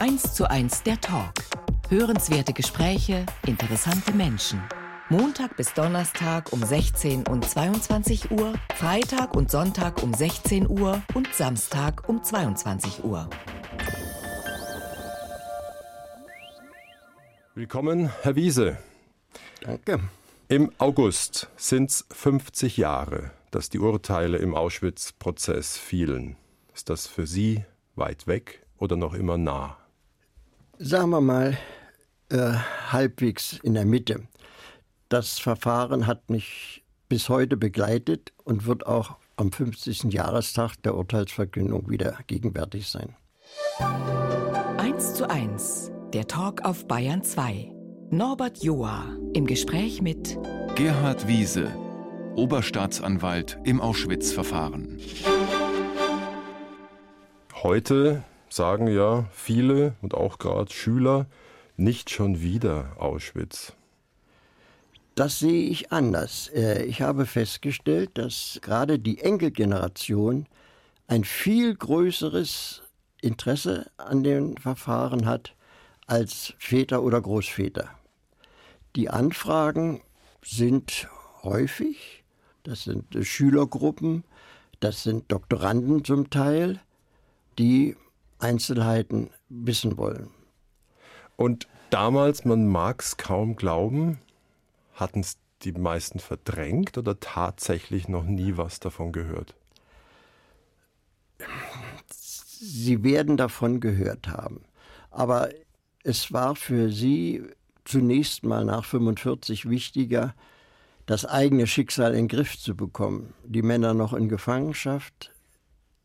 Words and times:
1 0.00 0.32
zu 0.32 0.48
1 0.48 0.84
der 0.84 0.98
Talk. 0.98 1.34
Hörenswerte 1.90 2.54
Gespräche, 2.54 3.26
interessante 3.46 4.14
Menschen. 4.14 4.62
Montag 5.10 5.58
bis 5.58 5.74
Donnerstag 5.74 6.54
um 6.54 6.62
16 6.64 7.26
und 7.26 7.46
22 7.46 8.30
Uhr, 8.30 8.54
Freitag 8.76 9.36
und 9.36 9.50
Sonntag 9.50 10.02
um 10.02 10.14
16 10.14 10.70
Uhr 10.70 11.02
und 11.12 11.28
Samstag 11.34 12.08
um 12.08 12.24
22 12.24 13.04
Uhr. 13.04 13.28
Willkommen, 17.54 18.10
Herr 18.22 18.36
Wiese. 18.36 18.78
Danke. 19.60 20.00
Im 20.48 20.72
August 20.78 21.50
sind 21.56 21.90
es 21.90 22.06
50 22.10 22.78
Jahre, 22.78 23.32
dass 23.50 23.68
die 23.68 23.78
Urteile 23.78 24.38
im 24.38 24.54
Auschwitz-Prozess 24.54 25.76
fielen. 25.76 26.36
Ist 26.74 26.88
das 26.88 27.06
für 27.06 27.26
Sie 27.26 27.66
weit 27.96 28.26
weg 28.26 28.64
oder 28.78 28.96
noch 28.96 29.12
immer 29.12 29.36
nah? 29.36 29.76
Sagen 30.82 31.10
wir 31.10 31.20
mal 31.20 31.58
äh, 32.30 32.54
halbwegs 32.90 33.58
in 33.62 33.74
der 33.74 33.84
Mitte. 33.84 34.22
Das 35.10 35.38
Verfahren 35.38 36.06
hat 36.06 36.30
mich 36.30 36.82
bis 37.06 37.28
heute 37.28 37.58
begleitet 37.58 38.32
und 38.44 38.64
wird 38.64 38.86
auch 38.86 39.16
am 39.36 39.52
50. 39.52 40.04
Jahrestag 40.04 40.76
der 40.82 40.94
Urteilsverkündung 40.94 41.90
wieder 41.90 42.16
gegenwärtig 42.28 42.88
sein. 42.88 43.14
1 44.78 45.16
zu 45.16 45.28
1, 45.28 45.92
der 46.14 46.26
Talk 46.26 46.64
auf 46.64 46.88
Bayern 46.88 47.22
2. 47.22 47.70
Norbert 48.08 48.62
Joa 48.62 49.04
im 49.34 49.46
Gespräch 49.46 50.00
mit 50.00 50.38
Gerhard 50.76 51.28
Wiese, 51.28 51.66
Oberstaatsanwalt 52.36 53.58
im 53.64 53.82
Auschwitz-Verfahren. 53.82 54.98
Heute 57.62 58.24
sagen 58.50 58.88
ja 58.88 59.26
viele 59.32 59.94
und 60.02 60.14
auch 60.14 60.38
gerade 60.38 60.72
Schüler 60.72 61.26
nicht 61.76 62.10
schon 62.10 62.42
wieder 62.42 62.96
Auschwitz. 62.98 63.72
Das 65.14 65.38
sehe 65.38 65.68
ich 65.68 65.92
anders. 65.92 66.48
Äh, 66.54 66.84
ich 66.84 67.02
habe 67.02 67.26
festgestellt, 67.26 68.10
dass 68.14 68.58
gerade 68.62 68.98
die 68.98 69.18
Enkelgeneration 69.18 70.46
ein 71.06 71.24
viel 71.24 71.74
größeres 71.74 72.82
Interesse 73.20 73.90
an 73.96 74.22
den 74.22 74.56
Verfahren 74.58 75.26
hat 75.26 75.54
als 76.06 76.54
Väter 76.58 77.02
oder 77.02 77.20
Großväter. 77.20 77.90
Die 78.96 79.10
Anfragen 79.10 80.00
sind 80.42 81.08
häufig, 81.42 82.24
das 82.62 82.84
sind 82.84 83.04
Schülergruppen, 83.24 84.24
das 84.80 85.02
sind 85.02 85.30
Doktoranden 85.30 86.04
zum 86.04 86.30
Teil, 86.30 86.80
die 87.58 87.96
Einzelheiten 88.40 89.30
wissen 89.48 89.96
wollen. 89.96 90.30
Und 91.36 91.68
damals, 91.90 92.44
man 92.44 92.66
mag 92.66 93.02
es 93.02 93.16
kaum 93.16 93.56
glauben, 93.56 94.18
hatten 94.94 95.20
es 95.20 95.38
die 95.62 95.72
meisten 95.72 96.18
verdrängt 96.18 96.98
oder 96.98 97.20
tatsächlich 97.20 98.08
noch 98.08 98.24
nie 98.24 98.56
was 98.56 98.80
davon 98.80 99.12
gehört? 99.12 99.54
Sie 102.18 103.02
werden 103.02 103.36
davon 103.36 103.80
gehört 103.80 104.28
haben. 104.28 104.62
Aber 105.10 105.50
es 106.02 106.32
war 106.32 106.56
für 106.56 106.90
Sie 106.90 107.42
zunächst 107.84 108.44
mal 108.44 108.64
nach 108.64 108.84
45 108.84 109.68
wichtiger, 109.68 110.34
das 111.06 111.24
eigene 111.24 111.66
Schicksal 111.66 112.12
in 112.12 112.26
den 112.26 112.28
Griff 112.28 112.58
zu 112.58 112.76
bekommen. 112.76 113.34
Die 113.44 113.62
Männer 113.62 113.94
noch 113.94 114.12
in 114.12 114.28
Gefangenschaft, 114.28 115.32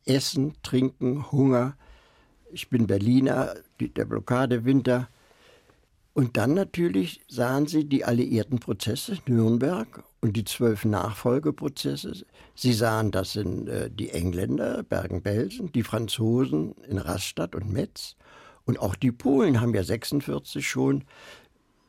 Essen, 0.05 0.53
Trinken, 0.63 1.31
Hunger. 1.31 1.77
Ich 2.51 2.69
bin 2.69 2.87
Berliner, 2.87 3.55
der 3.79 4.05
Blockadewinter. 4.05 5.09
Und 6.13 6.37
dann 6.37 6.53
natürlich 6.53 7.21
sahen 7.27 7.67
sie 7.67 7.83
die 7.83 8.05
alliierten 8.05 8.59
Prozesse, 8.59 9.17
Nürnberg 9.27 10.03
und 10.21 10.37
die 10.37 10.45
zwölf 10.45 10.85
Nachfolgeprozesse. 10.85 12.25
Sie 12.55 12.73
sahen 12.73 13.11
das 13.11 13.35
in 13.35 13.67
äh, 13.67 13.89
die 13.91 14.11
Engländer, 14.11 14.83
Bergen-Belsen, 14.83 15.73
die 15.73 15.83
Franzosen 15.83 16.73
in 16.87 16.97
Rastatt 16.97 17.53
und 17.53 17.71
Metz. 17.71 18.15
Und 18.65 18.79
auch 18.79 18.95
die 18.95 19.11
Polen 19.11 19.59
haben 19.59 19.75
ja 19.75 19.83
46 19.83 20.67
schon 20.67 21.03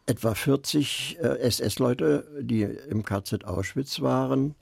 etwa 0.06 0.34
40 0.34 1.18
äh, 1.20 1.38
SS-Leute, 1.38 2.26
die 2.40 2.62
im 2.62 3.04
KZ 3.04 3.44
Auschwitz 3.44 4.00
waren, 4.00 4.54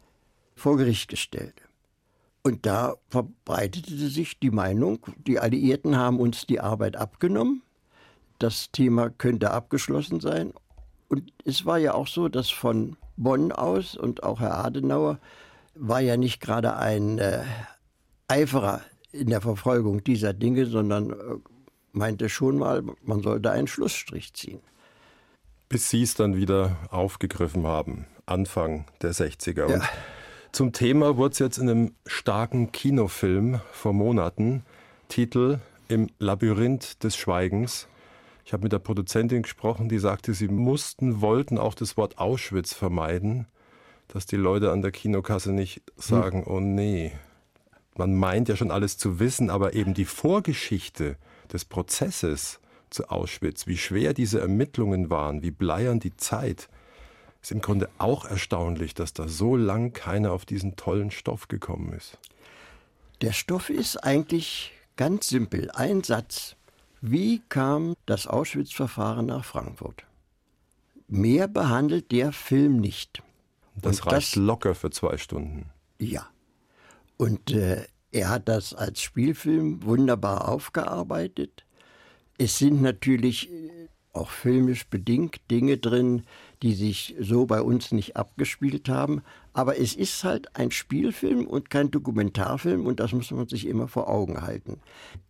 vor 0.55 0.77
Gericht 0.77 1.09
gestellt. 1.09 1.64
Und 2.45 2.67
da 2.67 2.95
verbreitete 3.09 3.97
sich 3.97 4.39
die 4.39 4.51
Meinung, 4.51 4.99
die 5.27 5.41
Alliierten 5.41 5.97
haben 5.97 6.21
uns 6.21 6.47
die 6.47 6.61
Arbeit 6.61 6.97
abgenommen, 6.97 7.63
das 8.39 8.71
Thema 8.71 9.11
könnte 9.11 9.51
abgeschlossen 9.51 10.21
sein. 10.21 10.53
Und 11.09 11.33
es 11.45 11.67
war 11.67 11.79
ja 11.79 11.95
auch 11.95 12.07
so, 12.07 12.29
dass 12.29 12.51
von 12.51 12.97
Bonn 13.17 13.51
aus 13.51 13.97
und 13.97 14.23
auch 14.23 14.41
Herr 14.41 14.63
Adenauer 14.65 15.19
war 15.75 16.01
ja 16.01 16.17
nicht 16.17 16.41
gerade 16.41 16.77
ein 16.77 17.19
äh, 17.19 17.43
Eiferer 18.29 18.83
in 19.11 19.29
der 19.29 19.41
Verfolgung 19.41 20.05
dieser 20.05 20.33
Dinge, 20.33 20.67
sondern 20.67 21.11
äh, 21.11 21.15
meinte 21.93 22.29
schon 22.29 22.59
mal, 22.59 22.83
man 23.03 23.23
sollte 23.23 23.51
einen 23.51 23.67
Schlussstrich 23.67 24.35
ziehen 24.35 24.61
bis 25.75 25.91
Sie 25.91 26.03
es 26.03 26.15
dann 26.15 26.37
wieder 26.37 26.77
aufgegriffen 26.91 27.67
haben, 27.67 28.07
Anfang 28.27 28.85
der 29.03 29.13
60er. 29.13 29.69
Ja. 29.69 29.75
Und 29.75 29.83
zum 30.55 30.73
Thema 30.73 31.17
wurde 31.17 31.33
es 31.33 31.39
jetzt 31.41 31.59
in 31.59 31.69
einem 31.69 31.95
starken 32.07 32.71
Kinofilm 32.71 33.61
vor 33.73 33.93
Monaten, 33.93 34.63
Titel 35.09 35.59
Im 35.89 36.09
Labyrinth 36.21 37.03
des 37.03 37.17
Schweigens. 37.17 37.89
Ich 38.45 38.53
habe 38.53 38.63
mit 38.63 38.73
der 38.73 38.79
Produzentin 38.79 39.43
gesprochen, 39.43 39.89
die 39.89 39.99
sagte, 39.99 40.33
sie 40.33 40.47
mussten, 40.47 41.21
wollten 41.21 41.59
auch 41.59 41.75
das 41.75 41.97
Wort 41.97 42.19
Auschwitz 42.19 42.73
vermeiden, 42.73 43.47
dass 44.07 44.27
die 44.27 44.37
Leute 44.37 44.71
an 44.71 44.81
der 44.81 44.93
Kinokasse 44.93 45.53
nicht 45.53 45.83
sagen, 45.97 46.45
hm. 46.47 46.53
oh 46.53 46.61
nee. 46.61 47.11
Man 47.97 48.15
meint 48.15 48.49
ja 48.49 48.55
schon 48.55 48.71
alles 48.71 48.97
zu 48.97 49.19
wissen, 49.19 49.51
aber 49.51 49.75
eben 49.75 49.93
die 49.93 50.05
Vorgeschichte 50.05 51.17
des 51.53 51.65
Prozesses, 51.65 52.61
zu 52.91 53.09
Auschwitz, 53.09 53.67
wie 53.67 53.77
schwer 53.77 54.15
diese 54.15 54.41
Ermittlungen 54.41 55.11
waren, 55.11 55.43
wie 55.43 55.51
bleiern 55.51 55.99
die 55.99 56.17
Zeit, 56.17 56.69
ist 57.45 57.53
im 57.53 57.61
Grunde 57.61 57.91
auch 57.99 58.25
erstaunlich, 58.25 58.95
dass 58.95 59.13
da 59.13 59.29
so 59.29 59.55
lang 59.55 59.93
keiner 59.93 60.33
auf 60.33 60.47
diesen 60.47 60.77
tollen 60.77 61.11
Stoff 61.11 61.49
gekommen 61.49 61.93
ist. 61.93 62.19
Der 63.21 63.33
Stoff 63.33 63.69
ist 63.69 63.99
eigentlich 63.99 64.73
ganz 64.97 65.29
simpel. 65.29 65.71
Ein 65.73 66.03
Satz. 66.03 66.57
Wie 67.03 67.43
kam 67.51 67.97
das 68.07 68.27
Auschwitz-Verfahren 68.27 69.27
nach 69.27 69.45
Frankfurt? 69.45 70.05
Mehr 71.07 71.47
behandelt 71.47 72.13
der 72.13 72.33
Film 72.33 72.81
nicht. 72.81 73.23
Das 73.77 74.01
Und 74.01 74.07
reicht 74.07 74.37
das, 74.37 74.37
locker 74.37 74.75
für 74.75 74.89
zwei 74.89 75.19
Stunden. 75.19 75.69
Ja. 75.99 76.27
Und 77.19 77.51
äh, 77.51 77.85
er 78.11 78.31
hat 78.31 78.49
das 78.49 78.73
als 78.73 79.03
Spielfilm 79.03 79.83
wunderbar 79.83 80.49
aufgearbeitet. 80.49 81.67
Es 82.39 82.57
sind 82.57 82.81
natürlich 82.81 83.53
äh, 83.53 83.89
auch 84.15 84.31
filmisch 84.31 84.87
bedingt 84.87 85.41
Dinge 85.51 85.77
drin, 85.77 86.23
die 86.65 86.73
sich 86.73 87.15
so 87.21 87.45
bei 87.45 87.61
uns 87.61 87.93
nicht 87.93 88.17
abgespielt 88.17 88.89
haben. 88.89 89.21
Aber 89.53 89.79
es 89.79 89.95
ist 89.95 90.25
halt 90.25 90.57
ein 90.57 90.71
Spielfilm 90.71 91.47
und 91.47 91.69
kein 91.69 91.91
Dokumentarfilm 91.91 92.87
und 92.87 93.01
das 93.01 93.13
muss 93.13 93.31
man 93.33 93.47
sich 93.47 93.67
immer 93.67 93.87
vor 93.87 94.09
Augen 94.09 94.41
halten. 94.41 94.81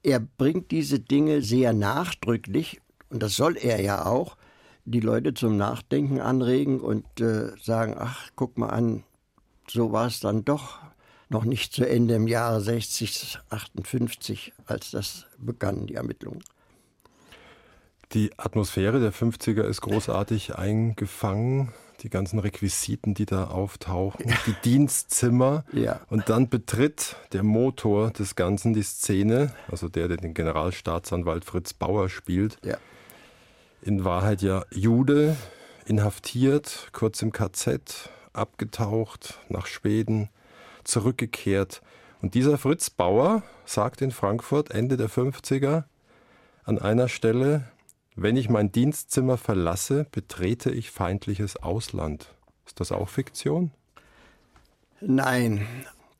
Er 0.04 0.20
bringt 0.20 0.70
diese 0.70 1.00
Dinge 1.00 1.42
sehr 1.42 1.72
nachdrücklich 1.72 2.80
und 3.10 3.20
das 3.20 3.34
soll 3.34 3.56
er 3.56 3.82
ja 3.82 4.06
auch, 4.06 4.36
die 4.84 5.00
Leute 5.00 5.34
zum 5.34 5.56
Nachdenken 5.56 6.20
anregen 6.20 6.78
und 6.78 7.20
äh, 7.20 7.50
sagen, 7.60 7.96
ach, 7.98 8.28
guck 8.36 8.56
mal 8.56 8.68
an, 8.68 9.02
so 9.68 9.90
war 9.90 10.06
es 10.06 10.20
dann 10.20 10.44
doch 10.44 10.78
noch 11.30 11.44
nicht 11.44 11.72
zu 11.72 11.84
Ende 11.84 12.14
im 12.14 12.28
Jahre 12.28 12.60
60, 12.60 13.40
58, 13.50 14.52
als 14.66 14.92
das 14.92 15.26
begann, 15.38 15.88
die 15.88 15.94
Ermittlungen. 15.94 16.44
Die 18.14 18.30
Atmosphäre 18.36 19.00
der 19.00 19.12
50er 19.12 19.62
ist 19.62 19.80
großartig 19.80 20.54
eingefangen. 20.54 21.72
Die 22.00 22.10
ganzen 22.10 22.38
Requisiten, 22.38 23.14
die 23.14 23.26
da 23.26 23.48
auftauchen, 23.48 24.32
die 24.46 24.54
Dienstzimmer. 24.64 25.64
Ja. 25.72 26.00
Und 26.10 26.28
dann 26.28 26.48
betritt 26.48 27.16
der 27.32 27.42
Motor 27.42 28.10
des 28.10 28.36
Ganzen 28.36 28.72
die 28.72 28.82
Szene, 28.82 29.52
also 29.68 29.88
der, 29.88 30.06
der 30.08 30.18
den 30.18 30.34
Generalstaatsanwalt 30.34 31.44
Fritz 31.44 31.72
Bauer 31.72 32.08
spielt. 32.08 32.58
Ja. 32.62 32.76
In 33.82 34.04
Wahrheit 34.04 34.42
ja 34.42 34.64
Jude, 34.70 35.36
inhaftiert, 35.86 36.90
kurz 36.92 37.20
im 37.20 37.32
KZ, 37.32 38.10
abgetaucht, 38.32 39.40
nach 39.48 39.66
Schweden, 39.66 40.28
zurückgekehrt. 40.84 41.82
Und 42.22 42.34
dieser 42.34 42.58
Fritz 42.58 42.90
Bauer 42.90 43.42
sagt 43.64 44.02
in 44.02 44.12
Frankfurt 44.12 44.70
Ende 44.70 44.96
der 44.96 45.08
50er 45.08 45.84
an 46.64 46.78
einer 46.78 47.08
Stelle, 47.08 47.64
wenn 48.16 48.36
ich 48.36 48.48
mein 48.48 48.70
Dienstzimmer 48.70 49.36
verlasse, 49.36 50.06
betrete 50.10 50.70
ich 50.70 50.90
feindliches 50.90 51.56
Ausland. 51.56 52.28
Ist 52.66 52.80
das 52.80 52.92
auch 52.92 53.08
Fiktion? 53.08 53.70
Nein, 55.00 55.66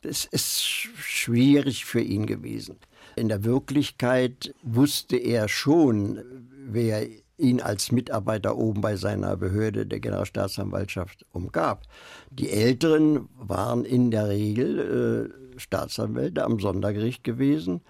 es 0.02 0.24
ist 0.24 0.62
schwierig 0.62 1.84
für 1.84 2.00
ihn 2.00 2.26
gewesen. 2.26 2.76
In 3.16 3.28
der 3.28 3.44
Wirklichkeit 3.44 4.54
wusste 4.62 5.16
er 5.16 5.48
schon, 5.48 6.20
wer 6.66 7.06
ihn 7.38 7.60
als 7.60 7.92
Mitarbeiter 7.92 8.56
oben 8.56 8.80
bei 8.80 8.96
seiner 8.96 9.36
Behörde 9.36 9.86
der 9.86 10.00
Generalstaatsanwaltschaft 10.00 11.24
umgab. 11.32 11.82
Die 12.30 12.50
Älteren 12.50 13.28
waren 13.36 13.84
in 13.84 14.10
der 14.10 14.28
Regel 14.28 15.32
äh, 15.56 15.58
Staatsanwälte 15.58 16.44
am 16.44 16.60
Sondergericht 16.60 17.24
gewesen, 17.24 17.80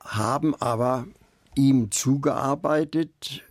haben 0.00 0.54
aber 0.56 1.06
ihm 1.56 1.90
zugearbeitet, 1.90 3.42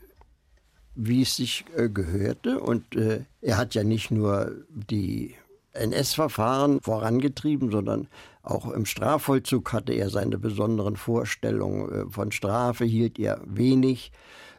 wie 0.95 1.23
es 1.23 1.35
sich 1.35 1.65
äh, 1.75 1.89
gehörte. 1.89 2.61
Und 2.61 2.95
äh, 2.95 3.25
er 3.41 3.57
hat 3.57 3.75
ja 3.75 3.83
nicht 3.83 4.11
nur 4.11 4.51
die 4.69 5.35
NS-Verfahren 5.73 6.79
vorangetrieben, 6.81 7.69
sondern 7.69 8.07
auch 8.43 8.71
im 8.71 8.85
Strafvollzug 8.85 9.73
hatte 9.73 9.91
er 9.93 10.09
seine 10.09 10.37
besonderen 10.37 10.95
Vorstellungen. 10.95 11.91
Äh, 11.91 12.09
von 12.09 12.31
Strafe 12.31 12.85
hielt 12.85 13.19
er 13.19 13.41
wenig. 13.45 14.11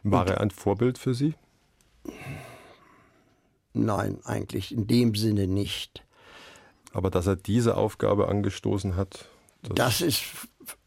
War 0.03 0.21
Und, 0.21 0.29
er 0.29 0.41
ein 0.41 0.51
Vorbild 0.51 0.97
für 0.97 1.15
Sie? 1.15 1.33
Nein, 3.73 4.19
eigentlich 4.23 4.71
in 4.73 4.87
dem 4.87 5.15
Sinne 5.15 5.47
nicht. 5.47 6.03
Aber 6.93 7.09
dass 7.09 7.27
er 7.27 7.35
diese 7.35 7.77
Aufgabe 7.77 8.27
angestoßen 8.27 8.95
hat? 8.95 9.27
Das, 9.61 9.75
das 9.75 10.01
ist 10.01 10.23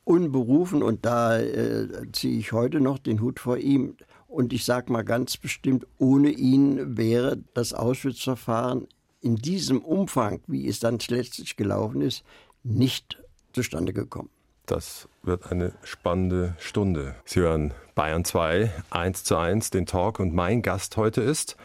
unberufen 0.04 0.82
und 0.82 1.04
da 1.04 1.38
äh, 1.38 1.88
ziehe 2.12 2.38
ich 2.38 2.52
heute 2.52 2.80
noch 2.80 2.98
den 2.98 3.20
Hut 3.20 3.40
vor 3.40 3.58
ihm. 3.58 3.96
Und 4.26 4.52
ich 4.52 4.64
sage 4.64 4.92
mal 4.92 5.02
ganz 5.02 5.36
bestimmt, 5.36 5.86
ohne 5.98 6.30
ihn 6.30 6.96
wäre 6.96 7.38
das 7.54 7.74
Auschwitz-Verfahren 7.74 8.86
in 9.20 9.36
diesem 9.36 9.82
Umfang, 9.82 10.40
wie 10.46 10.68
es 10.68 10.80
dann 10.80 10.98
letztlich 11.08 11.56
gelaufen 11.56 12.00
ist, 12.00 12.24
nicht 12.62 13.22
zustande 13.52 13.92
gekommen. 13.92 14.30
Das 14.66 15.08
wird 15.22 15.50
eine 15.50 15.74
spannende 15.82 16.54
Stunde. 16.58 17.16
Sie 17.24 17.40
hören 17.40 17.74
Bayern 17.96 18.24
2, 18.24 18.70
1 18.90 19.24
zu 19.24 19.36
1, 19.36 19.70
den 19.70 19.84
Talk 19.84 20.20
und 20.20 20.32
mein 20.32 20.62
Gast 20.62 20.96
heute 20.96 21.22
ist 21.22 21.56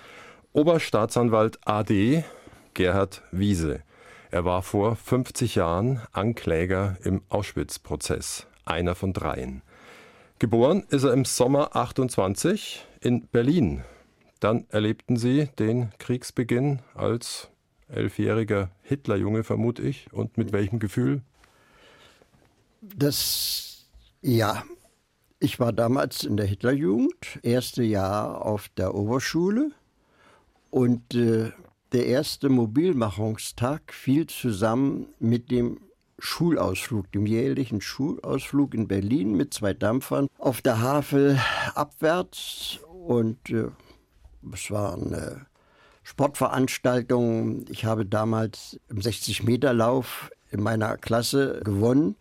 Oberstaatsanwalt 0.54 1.60
AD 1.66 2.24
Gerhard 2.74 3.22
Wiese. 3.32 3.85
Er 4.36 4.44
war 4.44 4.64
vor 4.64 4.98
50 4.98 5.56
Jahren 5.56 6.02
Ankläger 6.12 6.98
im 7.06 7.22
Auschwitz-Prozess, 7.30 8.48
einer 8.66 8.94
von 8.94 9.14
dreien. 9.14 9.62
Geboren 10.40 10.84
ist 10.90 11.06
er 11.06 11.14
im 11.14 11.24
Sommer 11.24 11.74
28 11.74 12.86
in 13.00 13.28
Berlin. 13.28 13.86
Dann 14.42 14.66
erlebten 14.68 15.16
sie 15.16 15.48
den 15.58 15.94
Kriegsbeginn 16.00 16.80
als 16.96 17.48
elfjähriger 17.88 18.72
Hitlerjunge, 18.82 19.46
vermute 19.46 19.84
ich. 19.84 20.12
Und 20.12 20.38
mit 20.38 20.52
welchem 20.52 20.80
Gefühl? 20.80 21.22
Das, 22.82 23.86
ja, 24.22 24.66
ich 25.40 25.62
war 25.62 25.72
damals 25.72 26.26
in 26.26 26.36
der 26.36 26.46
Hitlerjugend, 26.46 27.40
erste 27.42 27.84
Jahr 27.84 28.46
auf 28.46 28.68
der 28.68 28.96
Oberschule 28.96 29.72
und 30.72 31.16
äh, 31.16 31.54
der 31.96 32.08
erste 32.08 32.50
Mobilmachungstag 32.50 33.94
fiel 33.94 34.28
zusammen 34.28 35.08
mit 35.18 35.50
dem 35.50 35.80
Schulausflug, 36.20 37.10
dem 37.14 37.26
jährlichen 37.26 37.80
Schulausflug 37.80 38.74
in 38.74 38.90
Berlin 38.90 39.38
mit 39.38 39.54
zwei 39.54 39.74
Dampfern 39.74 40.28
auf 40.38 40.62
der 40.62 40.82
Havel 40.82 41.40
abwärts 41.74 42.80
und 43.08 43.50
äh, 43.50 43.68
es 44.52 44.70
war 44.72 44.96
eine 44.96 45.46
Sportveranstaltung. 46.04 47.64
Ich 47.70 47.86
habe 47.86 48.06
damals 48.06 48.78
im 48.90 48.98
60-Meter-Lauf 48.98 50.32
in 50.52 50.62
meiner 50.62 50.98
Klasse 50.98 51.62
gewonnen 51.64 52.18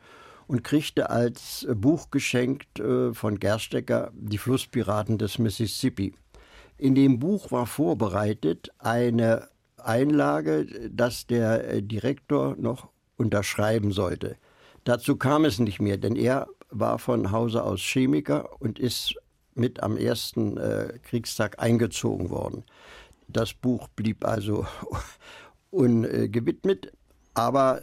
und 0.47 0.63
kriegte 0.63 1.11
als 1.11 1.67
Buch 1.75 2.13
geschenkt 2.13 2.79
äh, 2.79 3.13
von 3.13 3.41
Gerstecker 3.41 4.13
die 4.15 4.39
Flusspiraten 4.39 5.19
des 5.19 5.41
Mississippi. 5.41 6.15
In 6.79 6.95
dem 6.95 7.19
Buch 7.19 7.51
war 7.51 7.67
vorbereitet 7.67 8.71
eine 8.79 9.49
Einlage, 9.87 10.67
dass 10.91 11.27
der 11.27 11.69
äh, 11.69 11.83
Direktor 11.83 12.57
noch 12.59 12.89
unterschreiben 13.17 13.93
sollte. 13.93 14.37
Dazu 14.85 15.17
kam 15.17 15.45
es 15.45 15.59
nicht 15.59 15.81
mehr, 15.81 15.97
denn 15.97 16.17
er 16.17 16.49
war 16.71 16.99
von 16.99 17.31
Hause 17.31 17.63
aus 17.63 17.81
Chemiker 17.81 18.61
und 18.61 18.79
ist 18.79 19.15
mit 19.55 19.83
am 19.83 19.97
ersten 19.97 20.57
äh, 20.57 20.99
Kriegstag 21.03 21.63
eingezogen 21.63 22.31
worden. 22.31 22.65
Das 23.29 23.55
Buch 23.55 23.89
blieb 23.89 24.25
also 24.25 24.67
ungewidmet, 25.71 26.93
aber 27.33 27.83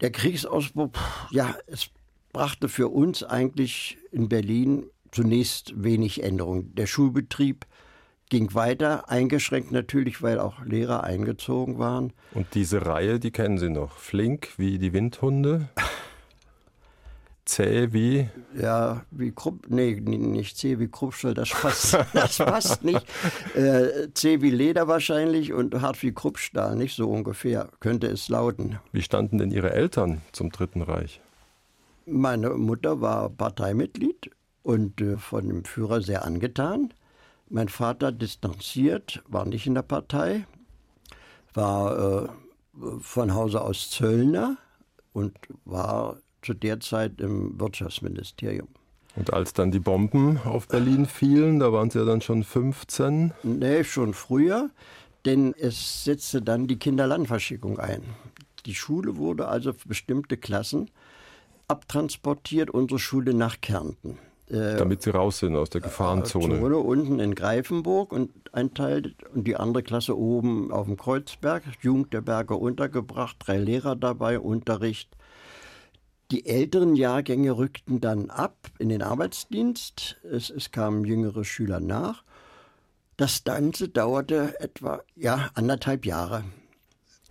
der 0.00 0.10
Kriegsausbruch, 0.10 0.90
ja, 1.30 1.54
es 1.66 1.90
brachte 2.32 2.68
für 2.68 2.88
uns 2.88 3.22
eigentlich 3.22 3.98
in 4.10 4.28
Berlin 4.28 4.86
zunächst 5.12 5.72
wenig 5.76 6.22
Änderung. 6.22 6.74
Der 6.74 6.86
Schulbetrieb 6.86 7.66
ging 8.32 8.54
weiter, 8.54 9.10
eingeschränkt 9.10 9.72
natürlich, 9.72 10.22
weil 10.22 10.40
auch 10.40 10.64
Lehrer 10.64 11.04
eingezogen 11.04 11.78
waren. 11.78 12.14
Und 12.32 12.46
diese 12.54 12.86
Reihe, 12.86 13.20
die 13.20 13.30
kennen 13.30 13.58
Sie 13.58 13.68
noch, 13.68 13.98
flink 13.98 14.54
wie 14.56 14.78
die 14.78 14.94
Windhunde? 14.94 15.68
Zäh 17.44 17.92
wie? 17.92 18.30
Ja, 18.58 19.04
wie 19.10 19.32
Krupp, 19.32 19.66
nee, 19.68 20.00
nicht 20.00 20.56
zäh 20.56 20.78
wie 20.78 20.88
Kruppschall, 20.88 21.34
das 21.34 21.50
passt, 21.50 21.98
das 22.14 22.38
passt 22.38 22.84
nicht. 22.84 23.04
Äh, 23.54 24.08
zäh 24.14 24.40
wie 24.40 24.48
Leder 24.50 24.88
wahrscheinlich 24.88 25.52
und 25.52 25.82
hart 25.82 26.02
wie 26.02 26.14
Kruppstahl, 26.14 26.74
nicht 26.74 26.96
so 26.96 27.10
ungefähr, 27.10 27.68
könnte 27.80 28.06
es 28.06 28.30
lauten. 28.30 28.78
Wie 28.92 29.02
standen 29.02 29.36
denn 29.36 29.50
Ihre 29.50 29.74
Eltern 29.74 30.22
zum 30.32 30.48
Dritten 30.48 30.80
Reich? 30.80 31.20
Meine 32.06 32.50
Mutter 32.50 33.02
war 33.02 33.28
Parteimitglied 33.28 34.30
und 34.62 35.02
äh, 35.02 35.18
von 35.18 35.48
dem 35.48 35.64
Führer 35.66 36.00
sehr 36.00 36.24
angetan. 36.24 36.94
Mein 37.54 37.68
Vater 37.68 38.12
distanziert, 38.12 39.22
war 39.28 39.44
nicht 39.44 39.66
in 39.66 39.74
der 39.74 39.82
Partei, 39.82 40.46
war 41.52 42.24
äh, 42.24 42.28
von 43.00 43.34
Hause 43.34 43.60
aus 43.60 43.90
Zöllner 43.90 44.56
und 45.12 45.36
war 45.66 46.16
zu 46.40 46.54
der 46.54 46.80
Zeit 46.80 47.20
im 47.20 47.60
Wirtschaftsministerium. 47.60 48.68
Und 49.16 49.34
als 49.34 49.52
dann 49.52 49.70
die 49.70 49.80
Bomben 49.80 50.38
auf 50.46 50.66
Berlin 50.66 51.04
fielen, 51.04 51.58
da 51.58 51.74
waren 51.74 51.90
Sie 51.90 51.98
ja 51.98 52.06
dann 52.06 52.22
schon 52.22 52.42
15? 52.42 53.34
Nee, 53.42 53.84
schon 53.84 54.14
früher, 54.14 54.70
denn 55.26 55.52
es 55.58 56.04
setzte 56.04 56.40
dann 56.40 56.68
die 56.68 56.78
Kinderlandverschickung 56.78 57.78
ein. 57.78 58.02
Die 58.64 58.74
Schule 58.74 59.18
wurde 59.18 59.48
also 59.48 59.74
für 59.74 59.88
bestimmte 59.88 60.38
Klassen 60.38 60.90
abtransportiert, 61.68 62.70
unsere 62.70 62.98
Schule 62.98 63.34
nach 63.34 63.60
Kärnten. 63.60 64.16
Äh, 64.52 64.76
Damit 64.76 65.00
sie 65.00 65.10
raus 65.10 65.38
sind 65.38 65.56
aus 65.56 65.70
der 65.70 65.80
äh, 65.80 65.84
Gefahrenzone. 65.84 66.60
Zone 66.60 66.76
unten 66.76 67.20
in 67.20 67.34
Greifenburg 67.34 68.12
und 68.12 68.30
ein 68.52 68.74
Teil 68.74 69.14
und 69.34 69.46
die 69.46 69.56
andere 69.56 69.82
Klasse 69.82 70.16
oben 70.16 70.70
auf 70.70 70.86
dem 70.86 70.98
Kreuzberg, 70.98 71.62
Jugend 71.80 72.12
der 72.12 72.20
Berge 72.20 72.54
untergebracht, 72.54 73.36
drei 73.38 73.56
Lehrer 73.56 73.96
dabei, 73.96 74.38
Unterricht. 74.38 75.16
Die 76.30 76.46
älteren 76.46 76.96
Jahrgänge 76.96 77.56
rückten 77.56 78.00
dann 78.00 78.28
ab 78.30 78.56
in 78.78 78.90
den 78.90 79.02
Arbeitsdienst. 79.02 80.18
Es, 80.30 80.50
es 80.50 80.70
kamen 80.70 81.04
jüngere 81.04 81.44
Schüler 81.44 81.80
nach. 81.80 82.22
Das 83.16 83.44
Ganze 83.44 83.88
dauerte 83.88 84.58
etwa 84.60 85.02
ja, 85.16 85.50
anderthalb 85.54 86.04
Jahre. 86.04 86.44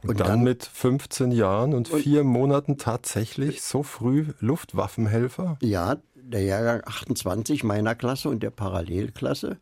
Und, 0.03 0.19
dann, 0.19 0.27
dann, 0.27 0.43
mit 0.43 0.63
15 0.65 1.31
Jahren 1.31 1.73
und, 1.73 1.91
und 1.91 2.01
vier 2.01 2.23
Monaten 2.23 2.77
tatsächlich 2.77 3.61
so 3.61 3.83
früh 3.83 4.25
Luftwaffenhelfer? 4.39 5.57
Ja, 5.61 5.97
der 6.31 6.43
Jahrgang 6.43 6.81
28 6.85 7.63
meiner 7.63 7.95
Klasse 7.95 8.29
und 8.29 8.41
der 8.41 8.49
Parallelklasse 8.49 9.57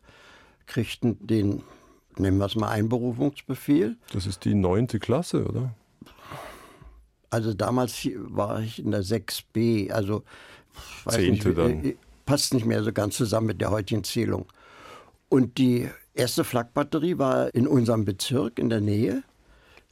kriegten 0.66 1.18
den, 1.26 1.62
nennen 2.16 2.38
wir 2.38 2.46
es 2.46 2.54
mal, 2.54 2.68
Einberufungsbefehl. 2.68 3.96
Das 4.12 4.26
ist 4.26 4.44
die 4.44 4.54
neunte 4.54 4.98
Klasse, 4.98 5.44
oder? 5.44 5.74
Also 7.30 7.54
damals 7.54 8.08
war 8.16 8.60
ich 8.60 8.82
in 8.82 8.90
der 8.90 9.02
6b, 9.02 9.90
also 9.90 10.24
Zehnte 11.08 11.48
nicht, 11.48 11.58
dann. 11.58 11.84
Äh, 11.84 11.96
passt 12.26 12.54
nicht 12.54 12.66
mehr 12.66 12.82
so 12.82 12.92
ganz 12.92 13.16
zusammen 13.16 13.48
mit 13.48 13.60
der 13.60 13.70
heutigen 13.70 14.04
Zählung. 14.04 14.46
Und 15.28 15.58
die 15.58 15.88
erste 16.14 16.44
Flakbatterie 16.44 17.18
war 17.18 17.54
in 17.54 17.66
unserem 17.66 18.04
Bezirk 18.04 18.58
in 18.58 18.68
der 18.68 18.80
Nähe. 18.80 19.22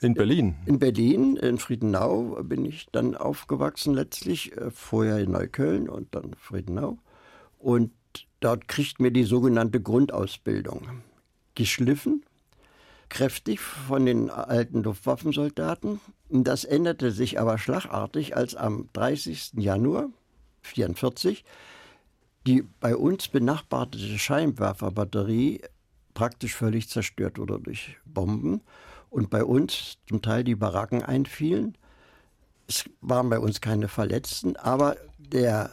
In 0.01 0.15
Berlin? 0.15 0.57
In 0.67 0.79
Berlin, 0.79 1.37
in 1.37 1.59
Friedenau 1.59 2.43
bin 2.43 2.65
ich 2.65 2.87
dann 2.93 3.17
aufgewachsen 3.17 3.95
letztlich, 3.95 4.57
äh, 4.57 4.71
vorher 4.71 5.19
in 5.19 5.33
Neukölln 5.33 5.89
und 5.89 6.15
dann 6.15 6.35
Friedenau. 6.35 6.99
Und 7.59 7.93
dort 8.41 8.69
kriegt 8.69 9.01
mir 9.01 9.11
die 9.11 9.25
sogenannte 9.25 9.81
Grundausbildung 9.81 11.03
geschliffen, 11.57 12.25
kräftig 13.09 13.59
von 13.61 14.07
den 14.07 14.31
alten 14.31 14.85
Luftwaffensoldaten. 14.85 16.01
Das 16.29 16.65
änderte 16.65 17.11
sich 17.11 17.41
aber 17.41 17.59
schlagartig, 17.59 18.37
als 18.37 18.55
am 18.55 18.89
30. 18.93 19.55
Januar 19.57 20.11
1944 20.63 21.45
die 22.49 22.65
bei 22.81 22.97
uns 22.97 23.29
benachbarte 23.29 23.99
Scheinwerferbatterie 23.99 25.61
praktisch 26.15 26.55
völlig 26.55 26.89
zerstört 26.89 27.39
wurde 27.39 27.61
durch 27.61 27.99
Bomben 28.07 28.63
und 29.11 29.31
bei 29.31 29.45
uns 29.45 29.99
zum 30.07 30.23
Teil 30.23 30.45
die 30.45 30.55
Baracken 30.55 31.03
einfielen. 31.03 31.77
Es 32.67 32.85
waren 33.01 33.31
bei 33.31 33.39
uns 33.39 33.61
keine 33.61 33.89
Verletzten, 33.89 34.57
aber 34.57 34.97
der 35.19 35.71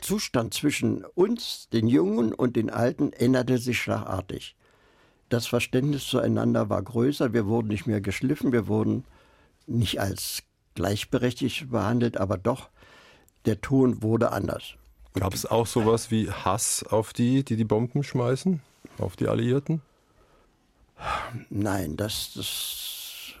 Zustand 0.00 0.54
zwischen 0.54 1.04
uns, 1.04 1.68
den 1.72 1.88
Jungen 1.88 2.32
und 2.32 2.56
den 2.56 2.70
Alten, 2.70 3.12
änderte 3.12 3.58
sich 3.58 3.80
schlagartig. 3.80 4.56
Das 5.28 5.46
Verständnis 5.46 6.06
zueinander 6.06 6.68
war 6.68 6.82
größer, 6.82 7.32
wir 7.32 7.46
wurden 7.46 7.68
nicht 7.68 7.86
mehr 7.86 8.00
geschliffen, 8.00 8.52
wir 8.52 8.68
wurden 8.68 9.04
nicht 9.66 10.00
als 10.00 10.42
gleichberechtigt 10.74 11.70
behandelt, 11.70 12.18
aber 12.18 12.38
doch, 12.38 12.68
der 13.46 13.60
Ton 13.60 14.02
wurde 14.02 14.30
anders. 14.30 14.74
Gab 15.14 15.34
es 15.34 15.46
auch 15.46 15.66
sowas 15.66 16.10
wie 16.10 16.30
Hass 16.30 16.84
auf 16.84 17.12
die, 17.12 17.42
die 17.42 17.56
die 17.56 17.64
Bomben 17.64 18.04
schmeißen, 18.04 18.60
auf 18.98 19.16
die 19.16 19.26
Alliierten? 19.26 19.80
Nein, 21.50 21.96
das, 21.96 22.32
das 22.34 23.34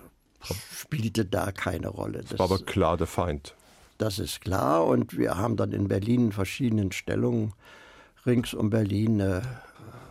spielte 0.72 1.24
da 1.24 1.52
keine 1.52 1.88
Rolle. 1.88 2.24
Das 2.28 2.38
war 2.38 2.50
aber 2.50 2.58
klar 2.64 2.96
der 2.96 3.06
Feind. 3.06 3.54
Das 3.98 4.18
ist 4.18 4.42
klar 4.42 4.86
und 4.86 5.16
wir 5.16 5.36
haben 5.36 5.56
dann 5.56 5.72
in 5.72 5.88
Berlin 5.88 6.26
in 6.26 6.32
verschiedenen 6.32 6.92
Stellungen 6.92 7.54
rings 8.26 8.52
um 8.52 8.68
Berlin 8.70 9.20
äh, 9.20 9.40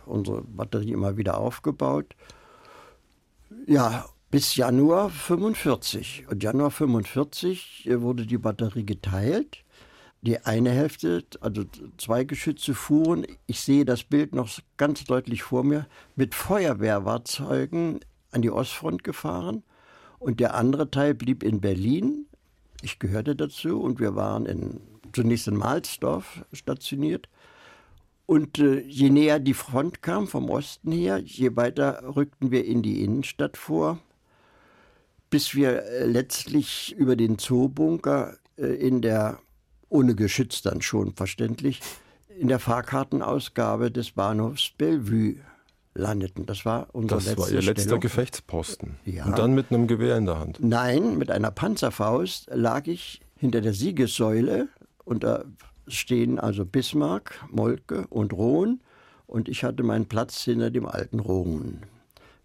unsere 0.06 0.42
Batterie 0.42 0.92
immer 0.92 1.16
wieder 1.16 1.38
aufgebaut. 1.38 2.16
Ja, 3.66 4.06
bis 4.30 4.56
Januar 4.56 5.10
45. 5.10 6.26
Und 6.28 6.42
Januar 6.42 6.70
45 6.70 7.86
äh, 7.86 8.00
wurde 8.00 8.26
die 8.26 8.38
Batterie 8.38 8.84
geteilt. 8.84 9.64
Die 10.26 10.40
eine 10.40 10.70
Hälfte, 10.70 11.24
also 11.40 11.62
zwei 11.98 12.24
Geschütze 12.24 12.74
fuhren, 12.74 13.24
ich 13.46 13.60
sehe 13.60 13.84
das 13.84 14.02
Bild 14.02 14.34
noch 14.34 14.50
ganz 14.76 15.04
deutlich 15.04 15.44
vor 15.44 15.62
mir, 15.62 15.86
mit 16.16 16.34
Feuerwehrfahrzeugen 16.34 18.00
an 18.32 18.42
die 18.42 18.50
Ostfront 18.50 19.04
gefahren 19.04 19.62
und 20.18 20.40
der 20.40 20.54
andere 20.54 20.90
Teil 20.90 21.14
blieb 21.14 21.44
in 21.44 21.60
Berlin. 21.60 22.26
Ich 22.82 22.98
gehörte 22.98 23.36
dazu 23.36 23.80
und 23.80 24.00
wir 24.00 24.16
waren 24.16 24.46
in, 24.46 24.80
zunächst 25.12 25.46
in 25.46 25.56
Mahlsdorf 25.56 26.44
stationiert. 26.52 27.28
Und 28.26 28.58
äh, 28.58 28.80
je 28.80 29.10
näher 29.10 29.38
die 29.38 29.54
Front 29.54 30.02
kam 30.02 30.26
vom 30.26 30.50
Osten 30.50 30.90
her, 30.90 31.18
je 31.18 31.54
weiter 31.54 32.02
rückten 32.16 32.50
wir 32.50 32.64
in 32.64 32.82
die 32.82 33.04
Innenstadt 33.04 33.56
vor, 33.56 34.00
bis 35.30 35.54
wir 35.54 35.84
äh, 35.84 36.04
letztlich 36.04 36.96
über 36.98 37.14
den 37.14 37.38
Zoobunker 37.38 38.36
äh, 38.58 38.66
in 38.66 39.02
der, 39.02 39.38
ohne 39.88 40.14
Geschütz 40.14 40.62
dann 40.62 40.82
schon 40.82 41.12
verständlich, 41.14 41.80
in 42.38 42.48
der 42.48 42.58
Fahrkartenausgabe 42.58 43.90
des 43.90 44.10
Bahnhofs 44.12 44.70
Bellevue 44.76 45.36
landeten. 45.94 46.46
Das 46.46 46.64
war 46.64 46.88
unser 46.92 47.16
Das 47.16 47.36
war 47.36 47.48
Ihr 47.48 47.62
letzter 47.62 47.82
Stellung. 47.82 48.00
Gefechtsposten. 48.00 48.96
Ja. 49.04 49.24
Und 49.24 49.38
dann 49.38 49.54
mit 49.54 49.70
einem 49.70 49.86
Gewehr 49.86 50.16
in 50.16 50.26
der 50.26 50.38
Hand. 50.38 50.58
Nein, 50.60 51.16
mit 51.16 51.30
einer 51.30 51.50
Panzerfaust 51.50 52.50
lag 52.52 52.86
ich 52.86 53.20
hinter 53.36 53.60
der 53.60 53.72
Siegessäule 53.72 54.68
und 55.04 55.24
da 55.24 55.44
stehen 55.88 56.38
also 56.38 56.64
Bismarck, 56.64 57.44
Moltke 57.50 58.06
und 58.08 58.32
Rohn 58.32 58.80
und 59.26 59.48
ich 59.48 59.64
hatte 59.64 59.82
meinen 59.82 60.06
Platz 60.06 60.42
hinter 60.42 60.70
dem 60.70 60.86
alten 60.86 61.20
Rohn. 61.20 61.82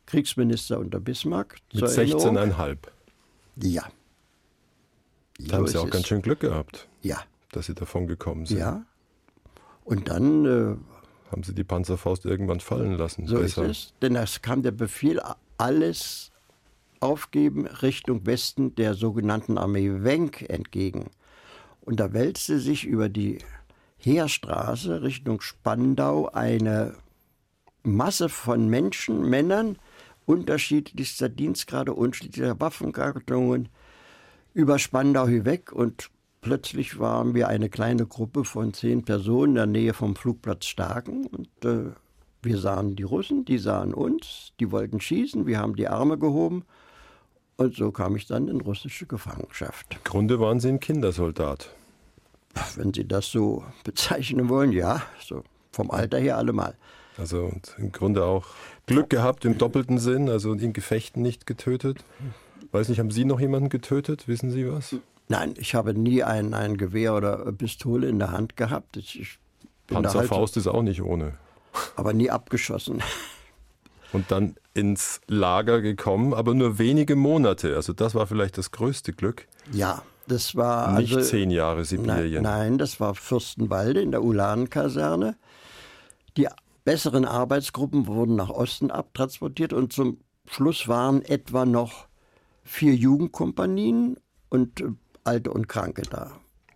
Kriegsminister 0.06 0.80
unter 0.80 1.00
Bismarck. 1.00 1.58
Mit 1.74 1.90
zur 1.90 1.98
Erinnerung. 1.98 2.38
16,5. 2.38 2.78
Ja. 3.58 3.84
Da 5.48 5.58
haben 5.58 5.68
Sie 5.68 5.78
auch 5.78 5.90
ganz 5.90 6.08
schön 6.08 6.22
Glück 6.22 6.40
gehabt, 6.40 6.88
Ja, 7.02 7.18
dass 7.52 7.66
Sie 7.66 7.74
davon 7.74 8.08
gekommen 8.08 8.46
sind. 8.46 8.60
ja. 8.60 8.84
Und 9.84 10.10
dann 10.10 10.46
äh, 10.46 10.76
Haben 11.32 11.44
Sie 11.44 11.54
die 11.56 11.64
Panzerfaust 11.64 12.26
irgendwann 12.26 12.60
fallen 12.60 12.94
lassen? 12.94 13.26
So 13.28 13.40
Besser. 13.40 13.64
ist 13.66 13.70
es. 13.70 13.94
Denn 14.02 14.16
es 14.16 14.42
kam 14.42 14.62
der 14.62 14.72
Befehl, 14.72 15.20
alles 15.58 16.32
aufgeben 17.00 17.66
Richtung 17.68 18.26
Westen 18.26 18.76
der 18.76 18.94
sogenannten 18.94 19.58
Armee 19.58 20.04
Wenck 20.04 20.48
entgegen. 20.50 21.10
Und 21.82 22.00
da 22.00 22.14
wälzte 22.14 22.60
sich 22.60 22.86
über 22.86 23.10
die 23.10 23.40
Heerstraße 23.98 25.02
Richtung 25.02 25.42
Spandau 25.42 26.28
eine 26.30 26.96
Masse 27.84 28.30
von 28.30 28.70
Menschen, 28.70 29.28
Männern 29.28 29.78
unterschiedlichster 30.26 31.28
Dienstgrade, 31.30 31.94
unterschiedlicher 31.94 32.60
Waffengattungen 32.60 33.70
über 34.54 34.80
Spandau 34.80 35.28
hinweg 35.28 35.72
und 35.72 36.10
plötzlich 36.42 37.00
waren 37.00 37.34
wir 37.34 37.48
eine 37.48 37.70
kleine 37.70 38.06
Gruppe 38.06 38.44
von 38.44 38.74
zehn 38.74 39.04
Personen 39.04 39.52
in 39.52 39.56
der 39.56 39.66
Nähe 39.68 39.94
vom 39.94 40.16
Flugplatz 40.16 40.66
Starken 40.66 41.28
und 41.28 41.66
äh, 41.66 41.92
wir 42.44 42.58
sahen 42.58 42.96
die 42.96 43.04
Russen, 43.04 43.46
die 43.46 43.60
sahen 43.60 43.94
uns, 43.94 44.54
die 44.60 44.72
wollten 44.72 45.00
schießen, 45.00 45.46
wir 45.46 45.60
haben 45.60 45.76
die 45.76 45.88
Arme 45.88 46.18
gehoben 46.18 46.66
und 47.58 47.76
so 47.76 47.92
kam 47.92 48.16
ich 48.16 48.26
dann 48.26 48.48
in 48.48 48.62
russische 48.62 49.06
Gefangenschaft. 49.06 49.94
Im 49.94 50.04
Grunde 50.04 50.40
waren 50.40 50.60
Sie 50.60 50.70
ein 50.70 50.80
Kindersoldat. 50.80 51.70
Wenn 52.76 52.94
Sie 52.94 53.08
das 53.08 53.28
so 53.28 53.64
bezeichnen 53.84 54.50
wollen, 54.50 54.72
ja, 54.72 55.04
so 55.24 55.44
vom 55.72 55.92
Alter 55.92 56.18
her 56.18 56.38
allemal. 56.38 56.76
Also 57.18 57.44
und 57.46 57.76
im 57.78 57.92
Grunde 57.92 58.26
auch 58.26 58.48
Glück 58.88 59.10
gehabt 59.10 59.46
im 59.46 59.58
doppelten 59.58 60.00
Sinn, 60.00 60.30
also 60.30 60.54
in 60.54 60.74
Gefechten 60.74 61.22
nicht 61.22 61.46
getötet. 61.46 62.04
Weiß 62.72 62.90
nicht, 62.90 63.00
haben 63.00 63.12
Sie 63.12 63.26
noch 63.26 63.40
jemanden 63.40 63.70
getötet? 63.70 64.28
Wissen 64.28 64.52
Sie 64.52 64.70
was? 64.72 64.96
Nein, 65.28 65.54
ich 65.58 65.76
habe 65.76 65.94
nie 65.94 66.24
ein, 66.24 66.54
ein 66.54 66.78
Gewehr 66.78 67.16
oder 67.16 67.52
Pistole 67.52 68.08
in 68.08 68.20
der 68.20 68.32
Hand 68.32 68.56
gehabt. 68.58 68.98
Ich, 68.98 69.40
da 69.88 69.96
halt, 69.96 70.06
Panzerfaust 70.06 70.58
ist 70.58 70.68
auch 70.68 70.82
nicht 70.82 71.02
ohne. 71.02 71.34
aber 71.96 72.14
nie 72.14 72.30
abgeschossen. 72.30 73.02
Und 74.14 74.30
dann 74.30 74.56
ins 74.74 75.22
Lager 75.28 75.82
gekommen, 75.82 76.34
aber 76.34 76.54
nur 76.54 76.78
wenige 76.78 77.16
Monate. 77.16 77.76
Also 77.78 77.94
das 77.94 78.14
war 78.14 78.28
vielleicht 78.28 78.58
das 78.58 78.72
größte 78.72 79.14
Glück. 79.14 79.48
Ja, 79.72 80.02
das 80.28 80.56
war 80.56 81.00
Nicht 81.00 81.16
also, 81.16 81.30
zehn 81.30 81.50
Jahre 81.50 81.78
Nein, 81.78 81.86
Sibirien. 81.86 82.44
nein, 82.44 82.78
das 82.78 83.00
war 83.00 83.16
Fürstenwalde 83.16 84.02
in 84.02 84.12
der 84.12 84.24
Ulanenkaserne. 84.24 85.38
Die 86.36 86.48
besseren 86.84 87.24
Arbeitsgruppen 87.26 88.08
wurden 88.08 88.36
nach 88.36 88.50
Osten 88.50 88.92
abtransportiert 88.92 89.72
und 89.72 89.94
zum 89.94 90.20
Schluss 90.46 90.90
waren 90.90 91.22
etwa 91.22 91.66
noch 91.66 92.08
vier 92.64 92.96
Jugendkompanien 92.96 94.18
und 94.50 94.82
äh, 94.82 94.90
Alte 95.24 95.52
und 95.52 95.68
Kranke 95.68 96.04
da. 96.04 96.32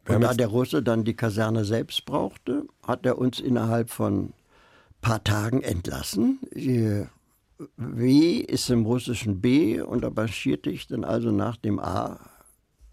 Und 0.08 0.22
da 0.22 0.34
der 0.34 0.48
Russe 0.48 0.84
dann 0.84 1.04
die 1.04 1.16
Kaserne 1.16 1.66
selbst 1.66 2.06
brauchte, 2.06 2.68
hat 2.84 3.06
er 3.08 3.18
uns 3.18 3.40
innerhalb 3.40 3.90
von 3.90 4.34
paar 5.02 5.24
Tagen 5.24 5.62
entlassen. 5.62 6.40
W 7.78 8.38
ist 8.38 8.70
im 8.70 8.86
Russischen 8.86 9.42
B 9.42 9.82
und 9.82 10.04
da 10.04 10.10
marschierte 10.10 10.70
ich 10.70 10.88
dann 10.88 11.04
also 11.04 11.32
nach 11.32 11.58
dem 11.58 11.80
A 11.80 12.20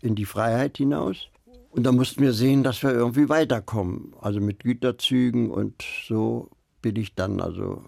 in 0.00 0.14
die 0.14 0.24
Freiheit 0.24 0.78
hinaus. 0.78 1.28
Und 1.70 1.84
da 1.84 1.92
mussten 1.92 2.22
wir 2.22 2.32
sehen, 2.32 2.62
dass 2.62 2.82
wir 2.82 2.92
irgendwie 2.92 3.28
weiterkommen. 3.28 4.14
Also 4.20 4.40
mit 4.40 4.62
Güterzügen 4.62 5.50
und 5.50 5.82
so 6.06 6.50
bin 6.82 6.96
ich 6.96 7.14
dann 7.14 7.40
also 7.40 7.82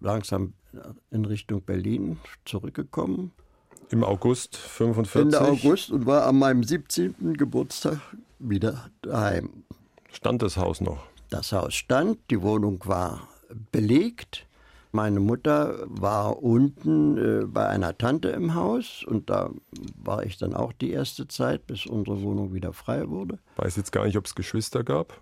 langsam 0.00 0.54
in 1.10 1.24
Richtung 1.24 1.62
Berlin 1.62 2.18
zurückgekommen. 2.44 3.32
Im 3.90 4.02
August 4.02 4.56
45. 4.56 5.22
Ende 5.22 5.40
August 5.40 5.90
und 5.90 6.06
war 6.06 6.26
an 6.26 6.38
meinem 6.38 6.64
17. 6.64 7.34
Geburtstag 7.34 8.00
wieder 8.38 8.90
daheim. 9.02 9.64
Stand 10.12 10.42
das 10.42 10.56
Haus 10.56 10.80
noch. 10.80 11.04
Das 11.30 11.52
Haus 11.52 11.74
stand, 11.74 12.18
die 12.30 12.42
Wohnung 12.42 12.80
war 12.84 13.28
belegt. 13.70 14.46
Meine 14.92 15.20
Mutter 15.20 15.78
war 15.86 16.42
unten 16.42 17.42
äh, 17.42 17.44
bei 17.46 17.66
einer 17.66 17.96
Tante 17.98 18.30
im 18.30 18.54
Haus 18.54 19.04
und 19.06 19.28
da 19.28 19.50
war 20.02 20.24
ich 20.24 20.38
dann 20.38 20.54
auch 20.54 20.72
die 20.72 20.90
erste 20.90 21.28
Zeit, 21.28 21.66
bis 21.66 21.86
unsere 21.86 22.22
Wohnung 22.22 22.54
wieder 22.54 22.72
frei 22.72 23.08
wurde. 23.08 23.38
Weiß 23.56 23.76
jetzt 23.76 23.92
gar 23.92 24.06
nicht, 24.06 24.16
ob 24.16 24.26
es 24.26 24.34
Geschwister 24.34 24.84
gab. 24.84 25.20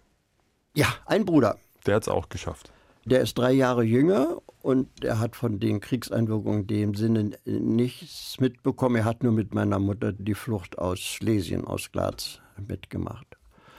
Ja, 0.74 0.86
ein 1.06 1.24
Bruder. 1.24 1.58
Der 1.86 1.96
hat 1.96 2.02
es 2.02 2.08
auch 2.08 2.28
geschafft. 2.28 2.70
Der 3.04 3.20
ist 3.20 3.36
drei 3.36 3.52
Jahre 3.52 3.82
jünger 3.82 4.38
und 4.64 5.04
er 5.04 5.18
hat 5.20 5.36
von 5.36 5.60
den 5.60 5.80
Kriegseinwirkungen 5.80 6.62
in 6.62 6.66
dem 6.66 6.94
Sinne 6.94 7.30
nichts 7.44 8.36
mitbekommen. 8.40 8.96
Er 8.96 9.04
hat 9.04 9.22
nur 9.22 9.32
mit 9.32 9.54
meiner 9.54 9.78
Mutter 9.78 10.12
die 10.12 10.34
Flucht 10.34 10.78
aus 10.78 11.00
Schlesien, 11.00 11.64
aus 11.66 11.92
Glatz 11.92 12.40
mitgemacht. 12.66 13.26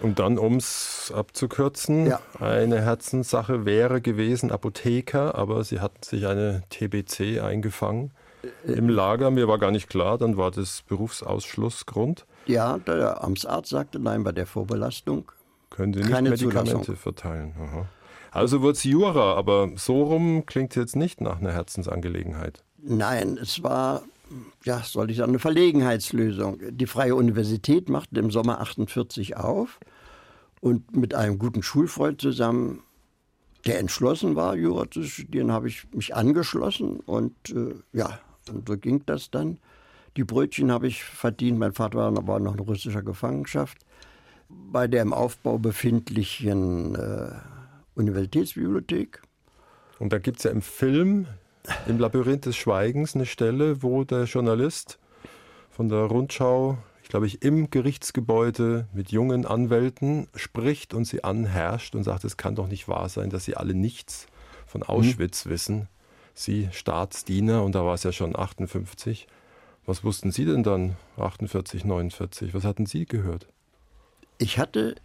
Und 0.01 0.19
dann, 0.19 0.37
um 0.37 0.57
es 0.57 1.11
abzukürzen, 1.15 2.05
Ja. 2.07 2.19
eine 2.39 2.81
Herzenssache 2.81 3.65
wäre 3.65 3.99
gewesen, 4.01 4.51
Apotheker, 4.51 5.35
aber 5.35 5.63
sie 5.63 5.79
hatten 5.79 6.03
sich 6.03 6.27
eine 6.27 6.63
TBC 6.69 7.39
eingefangen 7.41 8.11
Äh, 8.67 8.73
im 8.73 8.89
Lager. 8.89 9.31
Mir 9.31 9.47
war 9.47 9.57
gar 9.57 9.71
nicht 9.71 9.89
klar, 9.89 10.19
dann 10.19 10.37
war 10.37 10.51
das 10.51 10.83
Berufsausschlussgrund. 10.87 12.25
Ja, 12.45 12.77
der 12.77 13.23
Amtsarzt 13.23 13.69
sagte 13.71 13.97
nein 13.99 14.23
bei 14.23 14.31
der 14.33 14.45
Vorbelastung. 14.45 15.31
Können 15.71 15.93
Sie 15.93 16.01
nicht 16.01 16.11
Keine 16.11 16.29
Medikamente 16.29 16.71
Zulassung. 16.85 16.95
verteilen. 16.95 17.55
Aha. 17.59 17.85
Also 18.35 18.61
wurde 18.61 18.73
es 18.73 18.83
Jura, 18.83 19.35
aber 19.35 19.71
so 19.77 20.03
rum 20.03 20.45
klingt 20.45 20.75
jetzt 20.75 20.97
nicht 20.97 21.21
nach 21.21 21.39
einer 21.39 21.53
Herzensangelegenheit. 21.53 22.65
Nein, 22.83 23.39
es 23.41 23.63
war, 23.63 24.01
ja, 24.65 24.81
soll 24.83 25.09
ich 25.09 25.15
sagen, 25.15 25.31
eine 25.31 25.39
Verlegenheitslösung. 25.39 26.59
Die 26.71 26.85
Freie 26.85 27.15
Universität 27.15 27.87
machte 27.87 28.19
im 28.19 28.31
Sommer 28.31 28.59
48 28.59 29.37
auf 29.37 29.79
und 30.59 30.97
mit 30.97 31.15
einem 31.15 31.39
guten 31.39 31.63
Schulfreund 31.63 32.19
zusammen, 32.19 32.81
der 33.65 33.79
entschlossen 33.79 34.35
war, 34.35 34.57
Jura 34.57 34.91
zu 34.91 35.03
studieren, 35.03 35.53
habe 35.53 35.69
ich 35.69 35.87
mich 35.93 36.13
angeschlossen 36.13 36.99
und 37.05 37.33
äh, 37.51 37.75
ja, 37.93 38.19
und 38.51 38.67
so 38.67 38.77
ging 38.77 39.01
das 39.05 39.31
dann. 39.31 39.59
Die 40.17 40.25
Brötchen 40.25 40.73
habe 40.73 40.87
ich 40.87 41.05
verdient. 41.05 41.57
Mein 41.57 41.71
Vater 41.71 42.27
war 42.27 42.39
noch 42.41 42.55
in 42.55 42.59
russischer 42.59 43.01
Gefangenschaft. 43.01 43.77
Bei 44.49 44.89
der 44.89 45.03
im 45.03 45.13
Aufbau 45.13 45.57
befindlichen 45.57 46.95
äh, 46.95 47.31
Universitätsbibliothek. 47.95 49.21
Und 49.99 50.11
da 50.13 50.19
gibt 50.19 50.37
es 50.37 50.43
ja 50.43 50.51
im 50.51 50.61
Film, 50.61 51.27
im 51.87 51.99
Labyrinth 51.99 52.45
des 52.45 52.55
Schweigens, 52.55 53.15
eine 53.15 53.25
Stelle, 53.25 53.81
wo 53.81 54.03
der 54.03 54.25
Journalist 54.25 54.99
von 55.69 55.89
der 55.89 55.99
Rundschau, 55.99 56.77
ich 57.03 57.09
glaube 57.09 57.27
ich, 57.27 57.41
im 57.41 57.69
Gerichtsgebäude 57.69 58.87
mit 58.93 59.11
jungen 59.11 59.45
Anwälten 59.45 60.27
spricht 60.35 60.93
und 60.93 61.05
sie 61.05 61.23
anherrscht 61.23 61.95
und 61.95 62.03
sagt, 62.03 62.23
es 62.23 62.37
kann 62.37 62.55
doch 62.55 62.67
nicht 62.67 62.87
wahr 62.87 63.09
sein, 63.09 63.29
dass 63.29 63.45
sie 63.45 63.55
alle 63.55 63.73
nichts 63.73 64.27
von 64.65 64.83
Auschwitz 64.83 65.45
mhm. 65.45 65.49
wissen. 65.49 65.87
Sie 66.33 66.67
Staatsdiener, 66.71 67.63
und 67.63 67.75
da 67.75 67.85
war 67.85 67.93
es 67.93 68.03
ja 68.03 68.11
schon 68.11 68.35
58. 68.35 69.27
Was 69.85 70.03
wussten 70.03 70.31
Sie 70.31 70.45
denn 70.45 70.63
dann 70.63 70.97
48, 71.17 71.85
49? 71.85 72.53
Was 72.53 72.65
hatten 72.65 72.85
Sie 72.85 73.05
gehört? 73.05 73.47
Ich 74.37 74.57
hatte 74.57 74.95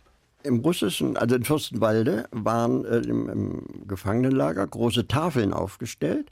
im 0.42 0.60
russischen, 0.60 1.16
also 1.16 1.36
in 1.36 1.44
Fürstenwalde, 1.44 2.26
waren 2.30 2.84
äh, 2.84 2.98
im, 2.98 3.28
im, 3.28 3.86
Gefangenenlager 3.86 4.66
große 4.66 5.08
Tafeln 5.08 5.52
aufgestellt 5.52 6.30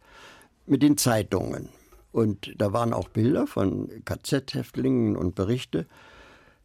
mit 0.67 0.83
den 0.83 0.97
Zeitungen. 0.97 1.69
Und 2.12 2.55
da 2.57 2.73
waren 2.73 2.93
auch 2.93 3.09
Bilder 3.09 3.47
von 3.47 3.91
KZ-Häftlingen 4.05 5.17
und 5.17 5.35
Berichte. 5.35 5.87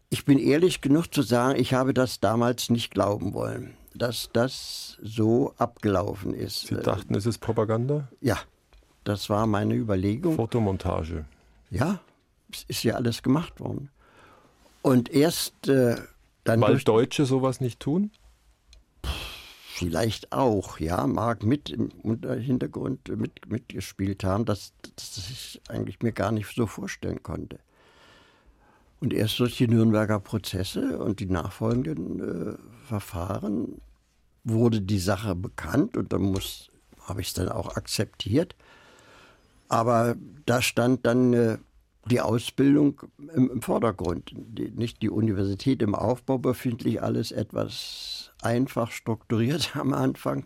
Ich 0.09 0.25
bin 0.25 0.39
ehrlich 0.39 0.81
genug 0.81 1.13
zu 1.13 1.21
sagen, 1.21 1.59
ich 1.59 1.73
habe 1.73 1.93
das 1.93 2.19
damals 2.19 2.69
nicht 2.69 2.91
glauben 2.91 3.33
wollen, 3.33 3.73
dass 3.95 4.29
das 4.31 4.97
so 5.01 5.53
abgelaufen 5.57 6.33
ist. 6.33 6.67
Sie 6.67 6.75
dachten, 6.75 7.15
es 7.15 7.25
ist 7.25 7.39
Propaganda? 7.39 8.07
Ja, 8.21 8.38
das 9.03 9.29
war 9.29 9.47
meine 9.47 9.75
Überlegung. 9.75 10.35
Fotomontage. 10.35 11.25
Ja, 11.69 12.00
es 12.51 12.63
ist 12.67 12.83
ja 12.83 12.95
alles 12.95 13.23
gemacht 13.23 13.59
worden. 13.59 13.89
Und 14.81 15.09
erst 15.09 15.67
äh, 15.67 15.95
dann. 16.43 16.62
Weil 16.62 16.77
Deutsche 16.77 17.25
sowas 17.25 17.62
nicht 17.62 17.79
tun? 17.79 18.12
Vielleicht 19.75 20.31
auch, 20.31 20.79
ja, 20.79 21.07
mag 21.07 21.43
mit 21.43 21.69
im 21.69 21.89
Hintergrund 22.39 23.09
mit, 23.17 23.50
mitgespielt 23.50 24.23
haben, 24.23 24.45
dass, 24.45 24.71
dass 24.95 25.17
ich 25.17 25.62
eigentlich 25.67 26.01
mir 26.01 26.12
gar 26.12 26.31
nicht 26.31 26.53
so 26.55 26.67
vorstellen 26.67 27.23
konnte. 27.23 27.59
Und 29.00 29.13
erst 29.13 29.39
durch 29.39 29.57
die 29.57 29.67
Nürnberger 29.67 30.19
Prozesse 30.19 31.00
und 31.00 31.19
die 31.19 31.25
nachfolgenden 31.25 32.53
äh, 32.53 32.57
Verfahren 32.85 33.81
wurde 34.43 34.79
die 34.79 35.00
Sache 35.00 35.35
bekannt 35.35 35.97
und 35.97 36.13
dann 36.13 36.38
habe 37.01 37.21
ich 37.21 37.27
es 37.27 37.33
dann 37.33 37.50
auch 37.50 37.75
akzeptiert. 37.75 38.55
Aber 39.69 40.15
da 40.45 40.62
stand 40.62 41.05
dann 41.05 41.33
äh, 41.33 41.57
die 42.05 42.22
Ausbildung 42.22 43.01
im, 43.33 43.50
im 43.50 43.62
Vordergrund. 43.62 44.31
Die, 44.33 44.69
nicht 44.72 45.01
die 45.01 45.10
Universität 45.10 45.81
im 45.81 45.95
Aufbau 45.95 46.38
befindlich, 46.38 47.01
alles 47.01 47.31
etwas 47.31 48.31
einfach 48.41 48.91
strukturiert 48.91 49.75
am 49.75 49.93
Anfang. 49.93 50.45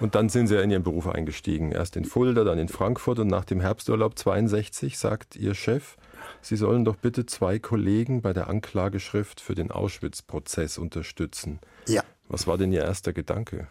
Und 0.00 0.16
dann 0.16 0.28
sind 0.28 0.48
Sie 0.48 0.56
ja 0.56 0.62
in 0.62 0.70
Ihren 0.70 0.82
Beruf 0.82 1.06
eingestiegen. 1.06 1.70
Erst 1.70 1.96
in 1.96 2.04
Fulda, 2.04 2.42
dann 2.42 2.58
in 2.58 2.68
Frankfurt 2.68 3.20
und 3.20 3.28
nach 3.28 3.44
dem 3.44 3.60
Herbsturlaub 3.60 4.18
62 4.18 4.98
sagt 4.98 5.36
Ihr 5.36 5.54
Chef, 5.54 5.96
Sie 6.40 6.56
sollen 6.56 6.84
doch 6.84 6.96
bitte 6.96 7.26
zwei 7.26 7.58
Kollegen 7.58 8.20
bei 8.20 8.32
der 8.32 8.48
Anklageschrift 8.48 9.40
für 9.40 9.54
den 9.54 9.70
Auschwitz-Prozess 9.70 10.78
unterstützen. 10.78 11.60
Ja. 11.86 12.02
Was 12.28 12.46
war 12.46 12.58
denn 12.58 12.72
Ihr 12.72 12.82
erster 12.82 13.12
Gedanke? 13.12 13.68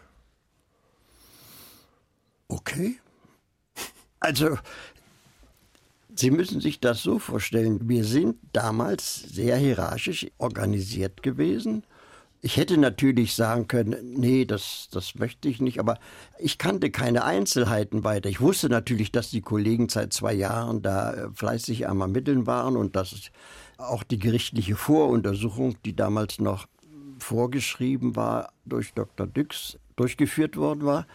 Okay. 2.48 2.98
Also 4.20 4.58
Sie 6.18 6.32
müssen 6.32 6.60
sich 6.60 6.80
das 6.80 7.00
so 7.00 7.20
vorstellen, 7.20 7.88
wir 7.88 8.02
sind 8.02 8.38
damals 8.52 9.22
sehr 9.22 9.56
hierarchisch 9.56 10.26
organisiert 10.38 11.22
gewesen. 11.22 11.84
Ich 12.40 12.56
hätte 12.56 12.76
natürlich 12.76 13.36
sagen 13.36 13.68
können, 13.68 14.14
nee, 14.14 14.44
das, 14.44 14.88
das 14.90 15.14
möchte 15.14 15.48
ich 15.48 15.60
nicht, 15.60 15.78
aber 15.78 16.00
ich 16.40 16.58
kannte 16.58 16.90
keine 16.90 17.22
Einzelheiten 17.22 18.02
weiter. 18.02 18.28
Ich 18.28 18.40
wusste 18.40 18.68
natürlich, 18.68 19.12
dass 19.12 19.30
die 19.30 19.42
Kollegen 19.42 19.88
seit 19.88 20.12
zwei 20.12 20.32
Jahren 20.32 20.82
da 20.82 21.12
äh, 21.12 21.28
fleißig 21.32 21.88
am 21.88 22.00
Ermitteln 22.00 22.48
waren 22.48 22.76
und 22.76 22.96
dass 22.96 23.14
auch 23.76 24.02
die 24.02 24.18
gerichtliche 24.18 24.74
Voruntersuchung, 24.74 25.76
die 25.84 25.94
damals 25.94 26.40
noch 26.40 26.66
vorgeschrieben 27.20 28.16
war, 28.16 28.52
durch 28.64 28.92
Dr. 28.92 29.28
Düx 29.28 29.78
durchgeführt 29.94 30.56
worden 30.56 30.84
war. 30.84 31.06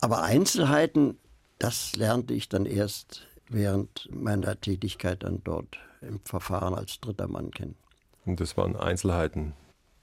Aber 0.00 0.24
Einzelheiten, 0.24 1.18
das 1.60 1.94
lernte 1.94 2.34
ich 2.34 2.48
dann 2.48 2.66
erst 2.66 3.27
während 3.48 4.08
meiner 4.12 4.60
Tätigkeit 4.60 5.22
dann 5.22 5.42
dort 5.44 5.78
im 6.00 6.20
Verfahren 6.24 6.74
als 6.74 7.00
dritter 7.00 7.28
Mann 7.28 7.50
kennen. 7.50 7.76
Und 8.24 8.40
das 8.40 8.56
waren 8.56 8.76
Einzelheiten, 8.76 9.54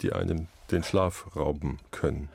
die 0.01 0.13
einem 0.13 0.47
den 0.71 0.83
Schlaf 0.83 1.35
rauben 1.35 1.79
können. 1.91 2.29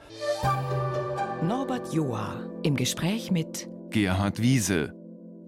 Norbert 1.43 1.93
Joa 1.93 2.41
im 2.63 2.77
Gespräch 2.77 3.31
mit 3.31 3.69
Gerhard 3.91 4.41
Wiese 4.41 4.95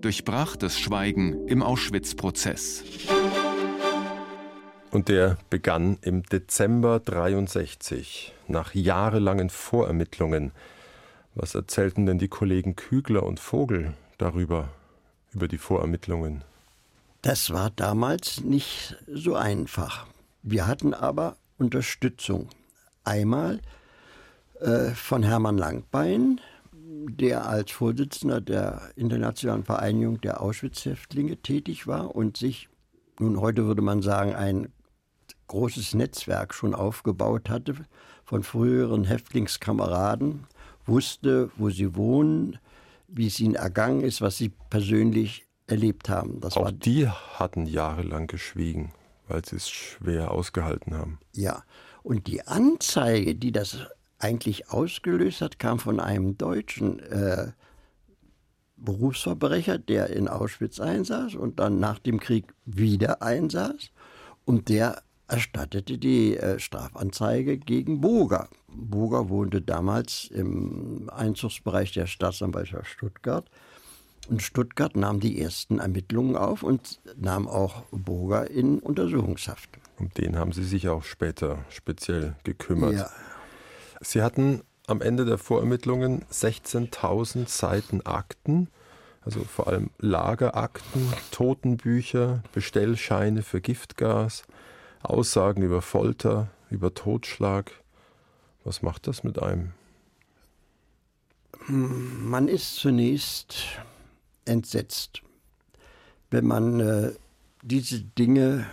durchbrach 0.00 0.56
das 0.56 0.78
Schweigen 0.78 1.46
im 1.46 1.62
Auschwitz-Prozess. 1.62 2.82
Und 4.90 5.08
der 5.08 5.38
begann 5.48 5.96
im 6.02 6.22
Dezember 6.24 7.00
63, 7.00 8.34
nach 8.48 8.74
jahrelangen 8.74 9.48
Vorermittlungen. 9.48 10.52
Was 11.34 11.54
erzählten 11.54 12.04
denn 12.04 12.18
die 12.18 12.28
Kollegen 12.28 12.76
Kügler 12.76 13.22
und 13.22 13.40
Vogel 13.40 13.94
darüber? 14.18 14.68
Über 15.34 15.48
die 15.48 15.58
Vorermittlungen? 15.58 16.44
Das 17.22 17.50
war 17.50 17.70
damals 17.70 18.40
nicht 18.40 18.96
so 19.06 19.34
einfach. 19.34 20.06
Wir 20.42 20.66
hatten 20.66 20.92
aber 20.92 21.36
Unterstützung. 21.58 22.48
Einmal 23.04 23.60
äh, 24.60 24.90
von 24.90 25.22
Hermann 25.22 25.58
Langbein, 25.58 26.40
der 26.72 27.46
als 27.46 27.70
Vorsitzender 27.70 28.40
der 28.40 28.90
Internationalen 28.96 29.64
Vereinigung 29.64 30.20
der 30.20 30.40
Auschwitz-Häftlinge 30.40 31.36
tätig 31.36 31.86
war 31.86 32.14
und 32.14 32.36
sich, 32.36 32.68
nun 33.18 33.40
heute 33.40 33.66
würde 33.66 33.82
man 33.82 34.02
sagen, 34.02 34.34
ein 34.34 34.72
großes 35.48 35.94
Netzwerk 35.94 36.54
schon 36.54 36.74
aufgebaut 36.74 37.50
hatte 37.50 37.74
von 38.24 38.42
früheren 38.42 39.04
Häftlingskameraden, 39.04 40.46
wusste, 40.86 41.50
wo 41.56 41.70
sie 41.70 41.94
wohnen, 41.94 42.58
wie 43.12 43.26
es 43.26 43.38
ihnen 43.40 43.54
ergangen 43.54 44.00
ist, 44.02 44.20
was 44.20 44.36
sie 44.38 44.50
persönlich 44.70 45.46
erlebt 45.66 46.08
haben. 46.08 46.40
Das 46.40 46.56
Auch 46.56 46.70
die 46.70 47.08
hatten 47.08 47.66
jahrelang 47.66 48.26
geschwiegen, 48.26 48.92
weil 49.28 49.44
sie 49.44 49.56
es 49.56 49.70
schwer 49.70 50.30
ausgehalten 50.30 50.94
haben. 50.94 51.18
Ja, 51.34 51.62
und 52.02 52.26
die 52.26 52.46
Anzeige, 52.46 53.34
die 53.34 53.52
das 53.52 53.78
eigentlich 54.18 54.70
ausgelöst 54.70 55.40
hat, 55.40 55.58
kam 55.58 55.78
von 55.78 56.00
einem 56.00 56.38
deutschen 56.38 57.00
äh, 57.00 57.52
Berufsverbrecher, 58.76 59.78
der 59.78 60.10
in 60.10 60.28
Auschwitz 60.28 60.80
einsaß 60.80 61.34
und 61.34 61.60
dann 61.60 61.78
nach 61.78 61.98
dem 61.98 62.20
Krieg 62.20 62.52
wieder 62.64 63.22
einsaß. 63.22 63.90
Und 64.44 64.68
der 64.68 65.02
erstattete 65.28 65.98
die 65.98 66.36
äh, 66.36 66.58
Strafanzeige 66.58 67.58
gegen 67.58 68.00
Boger. 68.00 68.48
Boger 68.68 69.28
wohnte 69.28 69.60
damals 69.62 70.26
im 70.32 71.08
Einzugsbereich 71.10 71.92
der 71.92 72.06
Staatsanwaltschaft 72.06 72.86
Stuttgart. 72.86 73.48
Und 74.28 74.42
Stuttgart 74.42 74.94
nahm 74.94 75.20
die 75.20 75.40
ersten 75.40 75.78
Ermittlungen 75.78 76.36
auf 76.36 76.62
und 76.62 77.00
nahm 77.16 77.48
auch 77.48 77.82
Boger 77.90 78.50
in 78.50 78.78
Untersuchungshaft. 78.78 79.68
Um 79.98 80.10
den 80.10 80.36
haben 80.36 80.52
Sie 80.52 80.64
sich 80.64 80.88
auch 80.88 81.02
später 81.02 81.64
speziell 81.70 82.36
gekümmert. 82.44 82.94
Ja. 82.94 83.10
Sie 84.00 84.22
hatten 84.22 84.62
am 84.86 85.00
Ende 85.00 85.24
der 85.24 85.38
Vorermittlungen 85.38 86.24
16.000 86.30 87.48
Seiten 87.48 88.02
Akten, 88.02 88.68
also 89.22 89.44
vor 89.44 89.68
allem 89.68 89.90
Lagerakten, 89.98 91.12
Totenbücher, 91.30 92.42
Bestellscheine 92.52 93.42
für 93.42 93.60
Giftgas, 93.60 94.44
Aussagen 95.02 95.62
über 95.62 95.82
Folter, 95.82 96.50
über 96.70 96.94
Totschlag. 96.94 97.72
Was 98.64 98.82
macht 98.82 99.06
das 99.06 99.24
mit 99.24 99.42
einem? 99.42 99.72
Man 101.68 102.48
ist 102.48 102.76
zunächst 102.76 103.56
entsetzt, 104.44 105.22
wenn 106.30 106.46
man 106.46 106.80
äh, 106.80 107.12
diese 107.62 108.00
Dinge 108.00 108.66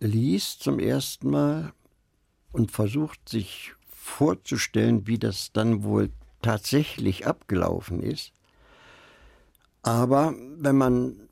liest 0.00 0.62
zum 0.62 0.78
ersten 0.78 1.30
Mal 1.30 1.72
und 2.50 2.70
versucht 2.70 3.28
sich 3.28 3.72
vorzustellen, 3.88 5.06
wie 5.06 5.18
das 5.18 5.52
dann 5.52 5.84
wohl 5.84 6.10
tatsächlich 6.42 7.26
abgelaufen 7.26 8.02
ist. 8.02 8.32
Aber 9.82 10.34
wenn 10.58 10.76
man 10.76 11.28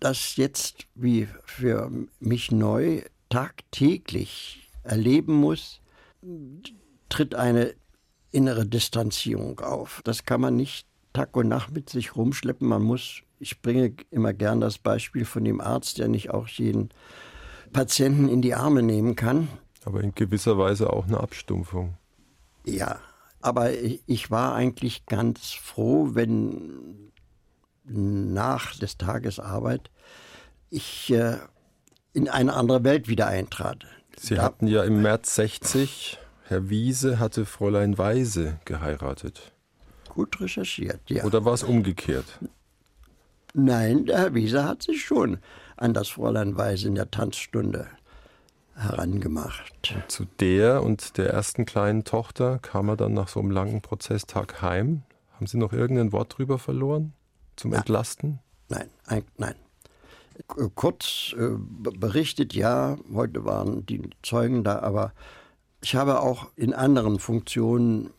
das 0.00 0.36
jetzt 0.36 0.86
wie 0.94 1.28
für 1.44 1.90
mich 2.20 2.50
neu 2.50 3.02
tagtäglich 3.28 4.70
erleben 4.82 5.34
muss, 5.34 5.80
tritt 7.08 7.34
eine 7.34 7.74
innere 8.30 8.66
Distanzierung 8.66 9.60
auf. 9.60 10.00
Das 10.04 10.24
kann 10.24 10.40
man 10.40 10.56
nicht 10.56 10.86
Tag 11.12 11.36
und 11.36 11.48
Nacht 11.48 11.72
mit 11.72 11.88
sich 11.88 12.16
rumschleppen. 12.16 12.68
Man 12.68 12.82
muss, 12.82 13.22
ich 13.38 13.62
bringe 13.62 13.94
immer 14.10 14.32
gern 14.32 14.60
das 14.60 14.78
Beispiel 14.78 15.24
von 15.24 15.44
dem 15.44 15.60
Arzt, 15.60 15.98
der 15.98 16.08
nicht 16.08 16.30
auch 16.30 16.46
jeden 16.48 16.90
Patienten 17.72 18.28
in 18.28 18.42
die 18.42 18.54
Arme 18.54 18.82
nehmen 18.82 19.16
kann. 19.16 19.48
Aber 19.84 20.02
in 20.02 20.14
gewisser 20.14 20.58
Weise 20.58 20.92
auch 20.92 21.06
eine 21.06 21.20
Abstumpfung. 21.20 21.94
Ja, 22.64 22.98
aber 23.40 23.70
ich 23.72 24.30
war 24.30 24.54
eigentlich 24.54 25.06
ganz 25.06 25.52
froh, 25.52 26.10
wenn 26.14 27.12
nach 27.84 28.76
des 28.76 28.98
Tages 28.98 29.38
Arbeit 29.38 29.90
ich 30.70 31.12
äh, 31.12 31.38
in 32.16 32.30
eine 32.30 32.54
andere 32.54 32.82
Welt 32.82 33.08
wieder 33.08 33.26
eintrat. 33.26 33.84
Sie 34.16 34.36
da 34.36 34.42
hatten 34.42 34.66
ja 34.66 34.82
im 34.84 35.02
März 35.02 35.34
60, 35.34 36.18
Herr 36.44 36.70
Wiese 36.70 37.18
hatte 37.18 37.44
Fräulein 37.44 37.98
Weise 37.98 38.58
geheiratet. 38.64 39.52
Gut 40.08 40.40
recherchiert, 40.40 41.00
ja. 41.08 41.24
Oder 41.24 41.44
war 41.44 41.52
es 41.52 41.62
umgekehrt? 41.62 42.24
Nein, 43.52 44.06
der 44.06 44.18
Herr 44.18 44.34
Wiese 44.34 44.64
hat 44.64 44.82
sich 44.82 45.04
schon 45.04 45.38
an 45.76 45.92
das 45.92 46.08
Fräulein 46.08 46.56
Weise 46.56 46.88
in 46.88 46.94
der 46.94 47.10
Tanzstunde 47.10 47.86
herangemacht. 48.74 49.92
Und 49.94 50.10
zu 50.10 50.24
der 50.40 50.82
und 50.82 51.18
der 51.18 51.30
ersten 51.30 51.66
kleinen 51.66 52.04
Tochter 52.04 52.58
kam 52.60 52.88
er 52.88 52.96
dann 52.96 53.12
nach 53.12 53.28
so 53.28 53.40
einem 53.40 53.50
langen 53.50 53.82
Prozesstag 53.82 54.62
heim. 54.62 55.02
Haben 55.34 55.46
Sie 55.46 55.58
noch 55.58 55.74
irgendein 55.74 56.12
Wort 56.12 56.38
drüber 56.38 56.58
verloren? 56.58 57.12
Zum 57.56 57.72
nein. 57.72 57.80
Entlasten? 57.80 58.38
Nein, 58.70 58.88
ein, 59.04 59.24
nein. 59.36 59.54
Kurz 60.74 61.34
äh, 61.38 61.56
berichtet, 61.56 62.54
ja, 62.54 62.98
heute 63.12 63.44
waren 63.44 63.86
die 63.86 64.02
Zeugen 64.22 64.64
da, 64.64 64.80
aber 64.80 65.12
ich 65.82 65.94
habe 65.94 66.20
auch 66.20 66.48
in 66.56 66.74
anderen 66.74 67.18
Funktionen 67.18 68.10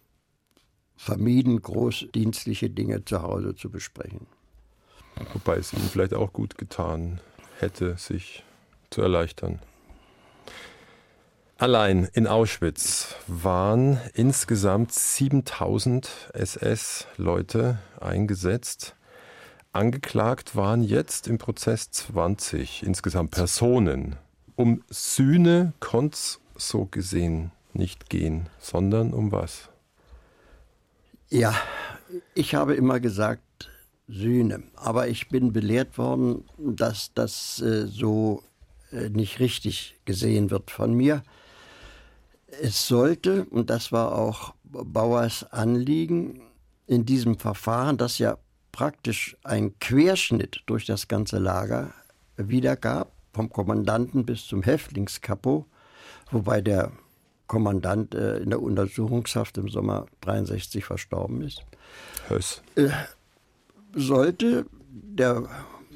vermieden, 0.95 1.61
großdienstliche 1.61 2.69
Dinge 2.69 3.05
zu 3.05 3.21
Hause 3.21 3.55
zu 3.55 3.69
besprechen. 3.69 4.25
Wobei 5.33 5.57
es 5.57 5.73
Ihnen 5.73 5.89
vielleicht 5.89 6.13
auch 6.13 6.33
gut 6.33 6.57
getan 6.57 7.21
hätte, 7.59 7.97
sich 7.97 8.43
zu 8.89 9.01
erleichtern. 9.01 9.59
Allein 11.59 12.07
in 12.13 12.27
Auschwitz 12.27 13.15
waren 13.25 13.99
insgesamt 14.13 14.91
7000 14.91 16.29
SS-Leute 16.33 17.79
eingesetzt. 17.99 18.95
Angeklagt 19.71 20.55
waren 20.55 20.81
jetzt 20.81 21.27
im 21.27 21.37
Prozess 21.37 21.91
20 21.91 22.83
insgesamt 22.83 23.31
Personen. 23.31 24.15
Um 24.55 24.83
Sühne 24.89 25.73
konnte 25.79 26.15
es 26.15 26.39
so 26.55 26.85
gesehen 26.85 27.51
nicht 27.73 28.09
gehen, 28.09 28.49
sondern 28.59 29.13
um 29.13 29.31
was? 29.31 29.69
Ja, 31.29 31.53
ich 32.33 32.55
habe 32.55 32.75
immer 32.75 32.99
gesagt 32.99 33.69
Sühne, 34.07 34.63
aber 34.75 35.09
ich 35.09 35.29
bin 35.29 35.51
belehrt 35.51 35.97
worden, 35.97 36.45
dass 36.57 37.13
das 37.13 37.61
äh, 37.61 37.85
so 37.87 38.41
äh, 38.91 39.09
nicht 39.09 39.39
richtig 39.39 39.99
gesehen 40.05 40.49
wird 40.49 40.71
von 40.71 40.93
mir. 40.93 41.23
Es 42.61 42.87
sollte, 42.87 43.45
und 43.45 43.69
das 43.69 43.91
war 43.91 44.15
auch 44.15 44.55
Bauers 44.63 45.43
Anliegen, 45.51 46.41
in 46.87 47.05
diesem 47.05 47.37
Verfahren, 47.37 47.97
das 47.97 48.17
ja 48.17 48.37
praktisch 48.77 49.35
ein 49.43 49.79
Querschnitt 49.79 50.61
durch 50.67 50.85
das 50.85 51.07
ganze 51.07 51.39
Lager 51.39 51.93
wiedergab, 52.35 53.11
vom 53.33 53.49
Kommandanten 53.49 54.23
bis 54.23 54.45
zum 54.45 54.61
Häftlingskapo, 54.61 55.65
wobei 56.29 56.61
der 56.61 56.91
Kommandant 57.47 58.13
äh, 58.13 58.37
in 58.37 58.51
der 58.51 58.61
Untersuchungshaft 58.61 59.57
im 59.57 59.67
Sommer 59.67 60.05
63 60.21 60.85
verstorben 60.85 61.41
ist. 61.41 61.63
Höss. 62.27 62.61
Äh, 62.75 62.89
sollte 63.95 64.67
der 64.91 65.49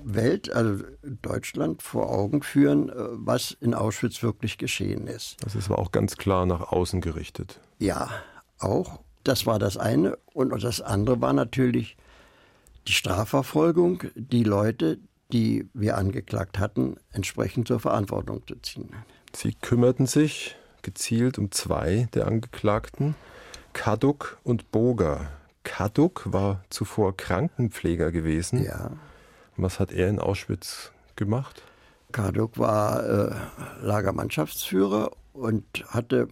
Welt, 0.04 0.52
also 0.52 0.84
Deutschland, 1.22 1.84
vor 1.84 2.10
Augen 2.10 2.42
führen, 2.42 2.90
äh, 2.90 2.94
was 3.12 3.52
in 3.62 3.76
Auschwitz 3.76 4.24
wirklich 4.24 4.58
geschehen 4.58 5.06
ist. 5.06 5.38
Das 5.44 5.54
ist 5.54 5.70
auch 5.70 5.92
ganz 5.92 6.18
klar 6.18 6.48
nach 6.48 6.72
außen 6.72 7.00
gerichtet. 7.00 7.60
Ja, 7.78 8.10
auch. 8.58 9.02
Das 9.24 9.46
war 9.46 9.60
das 9.60 9.78
eine. 9.78 10.18
Und 10.34 10.50
das 10.64 10.82
andere 10.82 11.22
war 11.22 11.34
natürlich 11.34 11.96
die 12.88 12.94
Strafverfolgung, 12.94 14.04
die 14.16 14.44
Leute, 14.44 15.00
die 15.32 15.70
wir 15.74 15.98
angeklagt 15.98 16.60
hatten, 16.60 16.98
entsprechend 17.12 17.68
zur 17.68 17.80
Verantwortung 17.80 18.46
zu 18.48 18.56
ziehen. 18.62 18.92
Sie 19.34 19.54
kümmerten 19.54 20.06
sich 20.06 20.56
gezielt 20.82 21.38
um 21.38 21.52
zwei 21.52 22.08
der 22.14 22.28
Angeklagten, 22.28 23.16
Kaduk 23.74 24.40
und 24.44 24.72
Boga. 24.72 25.32
Kaduk 25.64 26.24
war 26.26 26.64
zuvor 26.70 27.16
Krankenpfleger 27.16 28.12
gewesen. 28.12 28.64
Ja. 28.64 28.92
Was 29.58 29.80
hat 29.80 29.92
er 29.92 30.10
in 30.10 30.20
Auschwitz 30.20 30.92
gemacht? 31.16 31.62
Karduk 32.12 32.58
war 32.58 33.04
äh, 33.06 33.36
Lagermannschaftsführer 33.82 35.12
und 35.34 35.66
hatte, 35.88 36.28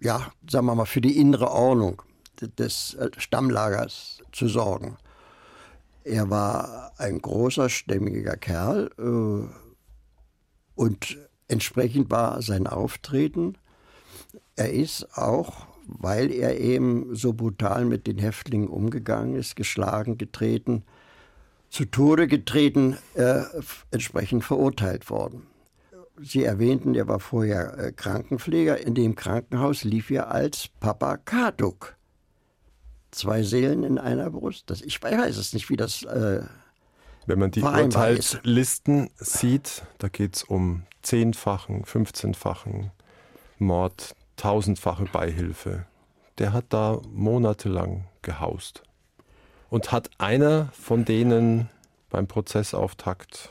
ja, 0.00 0.30
sagen 0.48 0.66
wir 0.66 0.74
mal, 0.74 0.86
für 0.86 1.00
die 1.00 1.18
innere 1.18 1.50
Ordnung 1.50 2.02
des 2.40 2.94
äh, 2.94 3.10
Stammlagers 3.16 4.22
zu 4.32 4.48
sorgen. 4.48 4.96
Er 6.06 6.30
war 6.30 6.92
ein 6.98 7.20
großer, 7.20 7.68
stämmiger 7.68 8.36
Kerl 8.36 8.92
äh, 8.96 9.52
und 10.76 11.18
entsprechend 11.48 12.12
war 12.12 12.40
sein 12.42 12.68
Auftreten. 12.68 13.58
Er 14.54 14.72
ist 14.72 15.18
auch, 15.18 15.66
weil 15.84 16.30
er 16.30 16.60
eben 16.60 17.16
so 17.16 17.32
brutal 17.32 17.86
mit 17.86 18.06
den 18.06 18.18
Häftlingen 18.18 18.68
umgegangen 18.68 19.34
ist, 19.34 19.56
geschlagen, 19.56 20.16
getreten, 20.16 20.84
zu 21.70 21.86
Tode 21.86 22.28
getreten, 22.28 22.96
äh, 23.14 23.42
entsprechend 23.90 24.44
verurteilt 24.44 25.10
worden. 25.10 25.48
Sie 26.22 26.44
erwähnten, 26.44 26.94
er 26.94 27.08
war 27.08 27.18
vorher 27.18 27.78
äh, 27.78 27.90
Krankenpfleger. 27.90 28.78
In 28.78 28.94
dem 28.94 29.16
Krankenhaus 29.16 29.82
lief 29.82 30.12
er 30.12 30.30
als 30.30 30.68
Papa 30.78 31.16
Kaduk. 31.16 31.95
Zwei 33.16 33.42
Seelen 33.42 33.82
in 33.82 33.98
einer 33.98 34.28
Brust. 34.28 34.68
Das, 34.68 34.82
ich 34.82 35.02
weiß 35.02 35.38
es 35.38 35.54
nicht, 35.54 35.70
wie 35.70 35.76
das. 35.76 36.02
Äh, 36.02 36.42
Wenn 37.24 37.38
man 37.38 37.50
die 37.50 37.62
Urteilslisten 37.62 39.08
sieht, 39.16 39.84
da 39.96 40.08
geht 40.08 40.36
es 40.36 40.42
um 40.44 40.82
zehnfachen, 41.00 41.84
15-fachen 41.84 42.90
Mord, 43.58 44.14
tausendfache 44.36 45.06
Beihilfe. 45.06 45.86
Der 46.36 46.52
hat 46.52 46.66
da 46.68 47.00
monatelang 47.10 48.04
gehaust. 48.20 48.82
Und 49.70 49.92
hat 49.92 50.10
einer 50.18 50.68
von 50.72 51.06
denen 51.06 51.70
beim 52.10 52.26
Prozessauftakt 52.26 53.48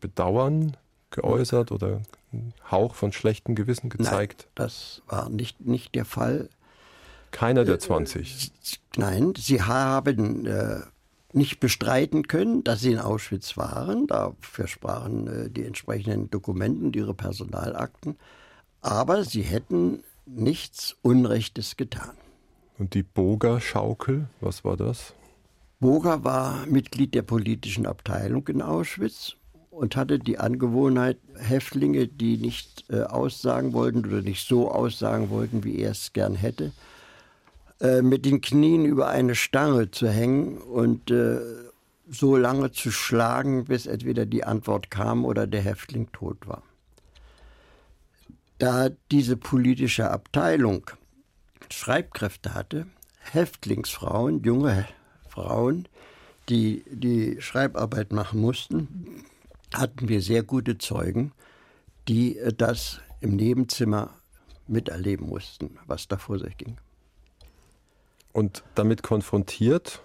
Bedauern 0.00 0.78
geäußert 1.10 1.72
oder 1.72 2.00
einen 2.32 2.54
Hauch 2.70 2.94
von 2.94 3.12
schlechtem 3.12 3.54
Gewissen 3.54 3.90
gezeigt? 3.90 4.46
Nein, 4.46 4.52
das 4.54 5.02
war 5.08 5.28
nicht, 5.28 5.60
nicht 5.60 5.94
der 5.94 6.06
Fall. 6.06 6.48
Keiner 7.34 7.64
der 7.64 7.80
20? 7.80 8.46
Äh, 8.46 9.00
nein, 9.00 9.32
sie 9.36 9.60
haben 9.60 10.46
äh, 10.46 10.82
nicht 11.32 11.58
bestreiten 11.58 12.28
können, 12.28 12.62
dass 12.62 12.80
sie 12.80 12.92
in 12.92 13.00
Auschwitz 13.00 13.56
waren. 13.56 14.06
Dafür 14.06 14.68
sprachen 14.68 15.26
äh, 15.26 15.50
die 15.50 15.64
entsprechenden 15.64 16.30
Dokumenten, 16.30 16.92
ihre 16.92 17.12
Personalakten. 17.12 18.16
Aber 18.80 19.24
sie 19.24 19.42
hätten 19.42 20.04
nichts 20.26 20.96
Unrechtes 21.02 21.76
getan. 21.76 22.12
Und 22.78 22.94
die 22.94 23.02
Boga-Schaukel, 23.02 24.28
was 24.40 24.64
war 24.64 24.76
das? 24.76 25.12
Boga 25.80 26.22
war 26.22 26.66
Mitglied 26.66 27.16
der 27.16 27.22
politischen 27.22 27.84
Abteilung 27.84 28.46
in 28.46 28.62
Auschwitz 28.62 29.34
und 29.70 29.96
hatte 29.96 30.20
die 30.20 30.38
Angewohnheit, 30.38 31.18
Häftlinge, 31.36 32.06
die 32.06 32.36
nicht 32.36 32.84
äh, 32.90 33.02
aussagen 33.02 33.72
wollten 33.72 34.06
oder 34.06 34.22
nicht 34.22 34.46
so 34.46 34.70
aussagen 34.70 35.30
wollten, 35.30 35.64
wie 35.64 35.80
er 35.80 35.90
es 35.90 36.12
gern 36.12 36.36
hätte, 36.36 36.70
äh, 37.80 38.02
mit 38.02 38.24
den 38.24 38.40
Knien 38.40 38.84
über 38.84 39.08
eine 39.08 39.34
Stange 39.34 39.90
zu 39.90 40.08
hängen 40.08 40.58
und 40.58 41.10
äh, 41.10 41.40
so 42.08 42.36
lange 42.36 42.70
zu 42.70 42.90
schlagen, 42.90 43.64
bis 43.64 43.86
entweder 43.86 44.26
die 44.26 44.44
Antwort 44.44 44.90
kam 44.90 45.24
oder 45.24 45.46
der 45.46 45.62
Häftling 45.62 46.12
tot 46.12 46.46
war. 46.46 46.62
Da 48.58 48.90
diese 49.10 49.36
politische 49.36 50.10
Abteilung 50.10 50.90
Schreibkräfte 51.70 52.54
hatte, 52.54 52.86
Häftlingsfrauen, 53.18 54.42
junge 54.42 54.86
Frauen, 55.28 55.88
die 56.48 56.84
die 56.90 57.40
Schreibarbeit 57.40 58.12
machen 58.12 58.40
mussten, 58.40 59.24
hatten 59.74 60.08
wir 60.08 60.20
sehr 60.20 60.42
gute 60.42 60.78
Zeugen, 60.78 61.32
die 62.06 62.38
äh, 62.38 62.52
das 62.52 63.00
im 63.20 63.36
Nebenzimmer 63.36 64.10
miterleben 64.66 65.28
mussten, 65.28 65.78
was 65.86 66.06
da 66.08 66.16
vor 66.18 66.38
sich 66.38 66.56
ging. 66.56 66.76
Und 68.34 68.64
damit 68.74 69.04
konfrontiert 69.04 70.02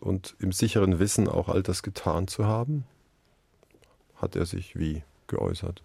und 0.00 0.34
im 0.40 0.50
sicheren 0.50 0.98
Wissen 0.98 1.28
auch 1.28 1.48
all 1.48 1.62
das 1.62 1.84
getan 1.84 2.26
zu 2.26 2.44
haben, 2.44 2.84
hat 4.16 4.34
er 4.34 4.44
sich 4.44 4.76
wie 4.76 5.04
geäußert? 5.28 5.80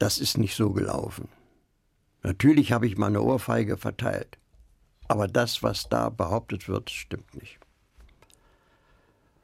Das 0.00 0.18
ist 0.18 0.38
nicht 0.38 0.56
so 0.56 0.72
gelaufen. 0.72 1.28
Natürlich 2.24 2.72
habe 2.72 2.88
ich 2.88 2.98
meine 2.98 3.22
Ohrfeige 3.22 3.76
verteilt. 3.76 4.38
Aber 5.06 5.28
das, 5.28 5.62
was 5.62 5.88
da 5.88 6.08
behauptet 6.08 6.68
wird, 6.68 6.90
stimmt 6.90 7.32
nicht. 7.40 7.60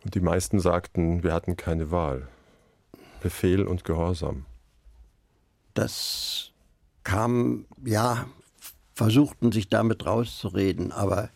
Und 0.02 0.16
die 0.16 0.20
meisten 0.20 0.58
sagten, 0.58 1.22
wir 1.22 1.32
hatten 1.32 1.56
keine 1.56 1.92
Wahl. 1.92 2.26
Befehl 3.20 3.62
und 3.62 3.84
Gehorsam. 3.84 4.44
Das 5.74 6.50
kam, 7.04 7.66
ja, 7.84 8.26
versuchten 8.98 9.52
sich 9.52 9.68
damit 9.68 10.06
rauszureden, 10.06 10.90
aber 10.90 11.30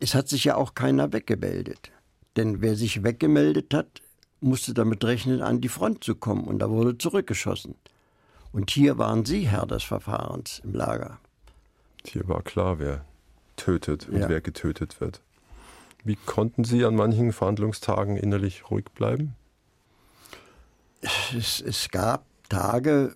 es 0.00 0.14
hat 0.14 0.30
sich 0.30 0.44
ja 0.44 0.56
auch 0.56 0.72
keiner 0.72 1.12
weggemeldet. 1.12 1.90
Denn 2.36 2.62
wer 2.62 2.74
sich 2.74 3.02
weggemeldet 3.02 3.74
hat, 3.74 4.00
musste 4.40 4.72
damit 4.72 5.04
rechnen, 5.04 5.42
an 5.42 5.60
die 5.60 5.68
Front 5.68 6.04
zu 6.04 6.14
kommen 6.14 6.44
und 6.44 6.58
da 6.58 6.70
wurde 6.70 6.96
zurückgeschossen. 6.96 7.74
Und 8.50 8.70
hier 8.70 8.96
waren 8.96 9.26
Sie 9.26 9.46
Herr 9.46 9.66
des 9.66 9.82
Verfahrens 9.82 10.62
im 10.64 10.72
Lager. 10.72 11.18
Hier 12.06 12.26
war 12.28 12.42
klar, 12.42 12.78
wer 12.78 13.04
tötet 13.56 14.08
und 14.08 14.20
ja. 14.20 14.28
wer 14.30 14.40
getötet 14.40 14.98
wird. 14.98 15.20
Wie 16.02 16.16
konnten 16.16 16.64
Sie 16.64 16.82
an 16.86 16.94
manchen 16.94 17.30
Verhandlungstagen 17.34 18.16
innerlich 18.16 18.70
ruhig 18.70 18.86
bleiben? 18.94 19.34
Es, 21.36 21.60
es 21.60 21.90
gab 21.90 22.24
Tage, 22.48 23.14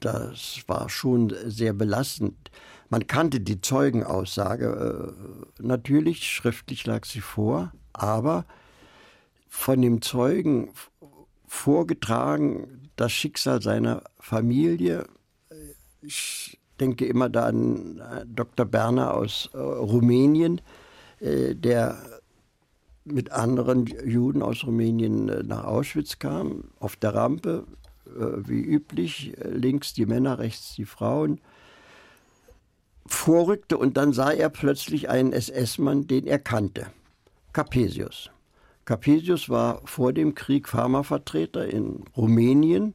das 0.00 0.62
war 0.66 0.88
schon 0.88 1.32
sehr 1.46 1.72
belastend. 1.72 2.50
Man 2.92 3.06
kannte 3.06 3.40
die 3.40 3.62
Zeugenaussage 3.62 5.14
äh, 5.58 5.62
natürlich, 5.62 6.30
schriftlich 6.30 6.84
lag 6.84 7.06
sie 7.06 7.22
vor, 7.22 7.72
aber 7.94 8.44
von 9.48 9.80
dem 9.80 10.02
Zeugen 10.02 10.74
vorgetragen 11.46 12.90
das 12.96 13.12
Schicksal 13.12 13.62
seiner 13.62 14.02
Familie. 14.20 15.06
Ich 16.02 16.60
denke 16.80 17.06
immer 17.06 17.30
da 17.30 17.46
an 17.46 17.98
äh, 17.98 18.26
Dr. 18.26 18.66
Berner 18.66 19.14
aus 19.14 19.48
äh, 19.54 19.58
Rumänien, 19.58 20.60
der 21.20 21.96
mit 23.04 23.30
anderen 23.30 23.86
Juden 23.86 24.42
aus 24.42 24.66
Rumänien 24.66 25.26
nach 25.46 25.64
Auschwitz 25.64 26.18
kam, 26.18 26.64
auf 26.80 26.96
der 26.96 27.14
Rampe, 27.14 27.64
wie 28.04 28.60
üblich, 28.60 29.32
links 29.44 29.94
die 29.94 30.04
Männer, 30.04 30.40
rechts 30.40 30.74
die 30.74 30.84
Frauen 30.84 31.40
vorrückte 33.22 33.78
und 33.78 33.96
dann 33.96 34.12
sah 34.12 34.32
er 34.32 34.48
plötzlich 34.48 35.08
einen 35.08 35.32
SS-Mann, 35.32 36.08
den 36.08 36.26
er 36.26 36.40
kannte, 36.40 36.88
Capesius. 37.52 38.30
Capesius 38.84 39.48
war 39.48 39.80
vor 39.84 40.12
dem 40.12 40.34
Krieg 40.34 40.68
Pharmavertreter 40.68 41.68
in 41.68 42.02
Rumänien 42.16 42.94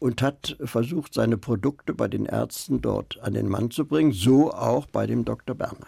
und 0.00 0.20
hat 0.20 0.58
versucht, 0.62 1.14
seine 1.14 1.38
Produkte 1.38 1.94
bei 1.94 2.08
den 2.08 2.26
Ärzten 2.26 2.82
dort 2.82 3.18
an 3.22 3.32
den 3.32 3.48
Mann 3.48 3.70
zu 3.70 3.86
bringen, 3.86 4.12
so 4.12 4.52
auch 4.52 4.84
bei 4.84 5.06
dem 5.06 5.24
Dr. 5.24 5.56
Berner. 5.56 5.86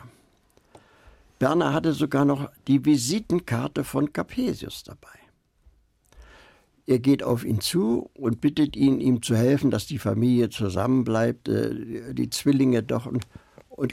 Berner 1.38 1.74
hatte 1.74 1.92
sogar 1.92 2.24
noch 2.24 2.50
die 2.66 2.82
Visitenkarte 2.82 3.84
von 3.84 4.10
Capesius 4.10 4.84
dabei. 4.84 5.18
Er 6.86 6.98
geht 6.98 7.22
auf 7.22 7.44
ihn 7.44 7.60
zu 7.60 8.08
und 8.14 8.40
bittet 8.40 8.74
ihn, 8.74 9.00
ihm 9.00 9.20
zu 9.20 9.36
helfen, 9.36 9.70
dass 9.70 9.86
die 9.86 9.98
Familie 9.98 10.48
zusammenbleibt, 10.48 11.48
äh, 11.48 12.14
die 12.14 12.30
Zwillinge 12.30 12.82
doch. 12.82 13.12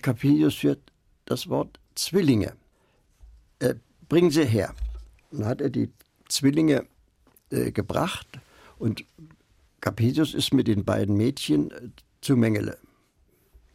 Capelius 0.02 0.56
führt 0.56 0.80
das 1.26 1.50
Wort 1.50 1.80
Zwillinge. 1.96 2.54
Äh, 3.60 3.76
bringen 4.10 4.32
Sie 4.32 4.46
her. 4.46 4.74
Dann 5.32 5.46
hat 5.46 5.62
er 5.62 5.69
die 5.69 5.89
Zwillinge 6.28 6.86
äh, 7.50 7.72
gebracht 7.72 8.28
und 8.80 9.06
Capelius 9.82 10.34
ist 10.34 10.54
mit 10.54 10.67
den 10.67 10.86
beiden 10.86 11.17
Mädchen 11.17 11.72
äh, 11.72 11.89
zu 12.22 12.38
Mengele. 12.38 12.78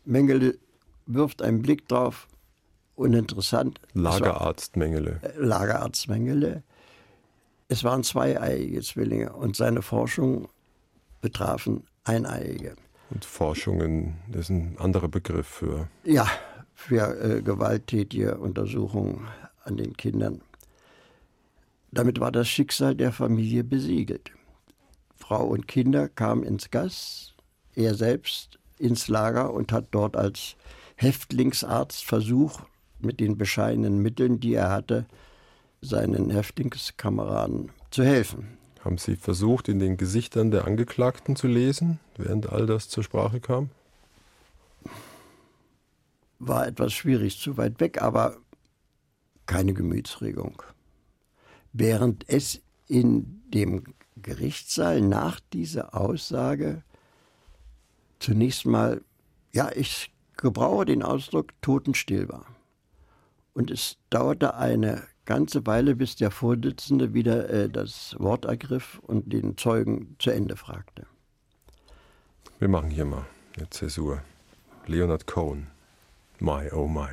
Mengele 0.04 0.58
wirft 1.06 1.42
einen 1.42 1.62
Blick 1.62 1.86
drauf, 1.88 2.28
uninteressant. 2.96 3.80
Lagerarzt 3.92 4.76
Mengele. 4.76 5.20
Äh, 5.22 5.38
Lagerarzt 5.38 6.08
Mengele. 6.08 6.62
Es 7.68 7.84
waren 7.84 8.02
zweieiige 8.02 8.80
Zwillinge 8.80 9.32
und 9.34 9.54
seine 9.54 9.82
Forschungen 9.82 10.48
betrafen 11.20 11.84
eineiige. 12.04 12.74
Und 13.10 13.24
Forschungen 13.24 14.16
ist 14.32 14.50
ein 14.50 14.76
anderer 14.78 15.08
Begriff 15.08 15.46
für. 15.46 15.88
Ja, 16.04 16.26
für 16.74 17.20
äh, 17.20 17.42
gewalttätige 17.42 18.38
Untersuchungen 18.38 19.26
an 19.64 19.76
den 19.76 19.96
Kindern. 19.96 20.42
Damit 21.90 22.20
war 22.20 22.30
das 22.30 22.48
Schicksal 22.48 22.94
der 22.94 23.12
Familie 23.12 23.64
besiegelt. 23.64 24.30
Frau 25.16 25.46
und 25.46 25.66
Kinder 25.66 26.08
kamen 26.08 26.42
ins 26.42 26.70
Gas, 26.70 27.34
er 27.74 27.94
selbst 27.94 28.58
ins 28.78 29.08
Lager 29.08 29.52
und 29.52 29.72
hat 29.72 29.88
dort 29.90 30.16
als 30.16 30.56
Häftlingsarzt 30.96 32.04
versucht, 32.04 32.64
mit 33.00 33.20
den 33.20 33.38
bescheidenen 33.38 34.00
Mitteln, 34.00 34.40
die 34.40 34.54
er 34.54 34.70
hatte, 34.70 35.06
seinen 35.80 36.30
Häftlingskameraden 36.30 37.70
zu 37.90 38.04
helfen. 38.04 38.58
Haben 38.84 38.98
Sie 38.98 39.16
versucht, 39.16 39.68
in 39.68 39.78
den 39.78 39.96
Gesichtern 39.96 40.50
der 40.50 40.66
Angeklagten 40.66 41.36
zu 41.36 41.46
lesen, 41.46 41.98
während 42.16 42.48
all 42.48 42.66
das 42.66 42.88
zur 42.88 43.02
Sprache 43.02 43.40
kam? 43.40 43.70
War 46.38 46.66
etwas 46.66 46.92
schwierig, 46.92 47.40
zu 47.40 47.56
weit 47.56 47.80
weg, 47.80 48.00
aber 48.00 48.36
keine 49.46 49.74
Gemütsregung. 49.74 50.62
Während 51.72 52.28
es 52.28 52.62
in 52.86 53.42
dem 53.52 53.84
Gerichtssaal 54.22 55.00
nach 55.00 55.40
dieser 55.52 55.94
Aussage 55.94 56.82
zunächst 58.20 58.66
mal, 58.66 59.02
ja, 59.52 59.70
ich 59.74 60.12
gebrauche 60.36 60.86
den 60.86 61.02
Ausdruck, 61.02 61.52
totenstill 61.62 62.28
war. 62.28 62.46
Und 63.54 63.70
es 63.70 63.96
dauerte 64.10 64.54
eine 64.54 65.02
ganze 65.28 65.66
Weile, 65.66 65.94
bis 65.94 66.16
der 66.16 66.30
Vorsitzende 66.30 67.12
wieder 67.12 67.50
äh, 67.50 67.68
das 67.68 68.16
Wort 68.18 68.46
ergriff 68.46 68.98
und 69.06 69.30
den 69.30 69.58
Zeugen 69.58 70.16
zu 70.18 70.30
Ende 70.30 70.56
fragte. 70.56 71.06
Wir 72.58 72.68
machen 72.68 72.88
hier 72.88 73.04
mal 73.04 73.26
eine 73.56 73.68
Zäsur. 73.68 74.22
Leonard 74.86 75.26
Cohen. 75.26 75.66
My, 76.40 76.70
oh 76.72 76.88
my. 76.88 77.10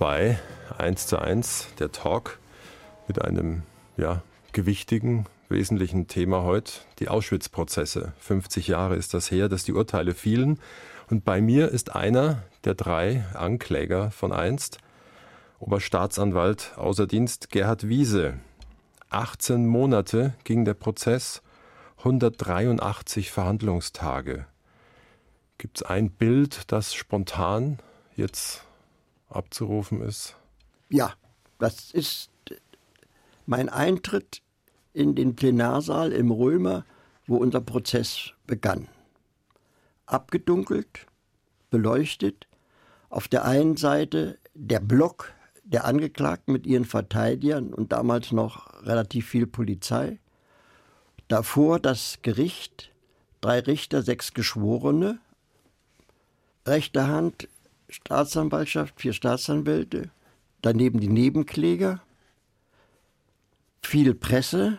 2, 0.00 0.38
1 0.78 1.08
zu 1.08 1.18
1, 1.18 1.74
der 1.78 1.92
Talk 1.92 2.38
mit 3.06 3.20
einem 3.20 3.64
ja, 3.98 4.22
gewichtigen, 4.52 5.26
wesentlichen 5.50 6.08
Thema 6.08 6.42
heute, 6.42 6.72
die 7.00 7.10
Auschwitz-Prozesse. 7.10 8.14
50 8.18 8.68
Jahre 8.68 8.96
ist 8.96 9.12
das 9.12 9.30
her, 9.30 9.50
dass 9.50 9.64
die 9.64 9.74
Urteile 9.74 10.14
fielen. 10.14 10.58
Und 11.10 11.26
bei 11.26 11.42
mir 11.42 11.68
ist 11.68 11.94
einer 11.94 12.44
der 12.64 12.76
drei 12.76 13.26
Ankläger 13.34 14.10
von 14.10 14.32
einst, 14.32 14.78
Oberstaatsanwalt 15.58 16.72
außer 16.76 17.06
Dienst 17.06 17.50
Gerhard 17.50 17.86
Wiese. 17.86 18.38
18 19.10 19.66
Monate 19.66 20.32
ging 20.44 20.64
der 20.64 20.72
Prozess, 20.72 21.42
183 21.98 23.30
Verhandlungstage. 23.30 24.46
Gibt 25.58 25.76
es 25.76 25.82
ein 25.82 26.08
Bild, 26.08 26.72
das 26.72 26.94
spontan 26.94 27.80
jetzt 28.16 28.64
abzurufen 29.30 30.02
ist? 30.02 30.36
Ja, 30.88 31.14
das 31.58 31.90
ist 31.90 32.30
mein 33.46 33.68
Eintritt 33.68 34.42
in 34.92 35.14
den 35.14 35.36
Plenarsaal 35.36 36.12
im 36.12 36.30
Römer, 36.30 36.84
wo 37.26 37.36
unser 37.36 37.60
Prozess 37.60 38.32
begann. 38.46 38.88
Abgedunkelt, 40.06 41.06
beleuchtet, 41.70 42.48
auf 43.08 43.28
der 43.28 43.44
einen 43.44 43.76
Seite 43.76 44.38
der 44.54 44.80
Block 44.80 45.32
der 45.64 45.84
Angeklagten 45.84 46.52
mit 46.52 46.66
ihren 46.66 46.84
Verteidigern 46.84 47.72
und 47.72 47.92
damals 47.92 48.32
noch 48.32 48.84
relativ 48.84 49.28
viel 49.28 49.46
Polizei. 49.46 50.18
Davor 51.28 51.78
das 51.78 52.18
Gericht, 52.22 52.90
drei 53.40 53.60
Richter, 53.60 54.02
sechs 54.02 54.34
Geschworene. 54.34 55.20
Rechter 56.66 57.06
Hand 57.06 57.48
Staatsanwaltschaft, 57.90 59.00
vier 59.00 59.12
Staatsanwälte, 59.12 60.10
daneben 60.62 61.00
die 61.00 61.08
Nebenkläger, 61.08 62.02
viel 63.82 64.14
Presse, 64.14 64.78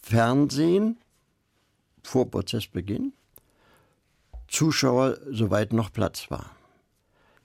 Fernsehen 0.00 0.98
vor 2.02 2.30
Prozessbeginn, 2.30 3.12
Zuschauer, 4.48 5.18
soweit 5.30 5.72
noch 5.72 5.92
Platz 5.92 6.30
war. 6.30 6.50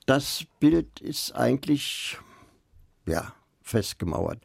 Das 0.05 0.45
Bild 0.59 0.99
ist 0.99 1.33
eigentlich 1.35 2.17
ja, 3.05 3.33
festgemauert. 3.61 4.39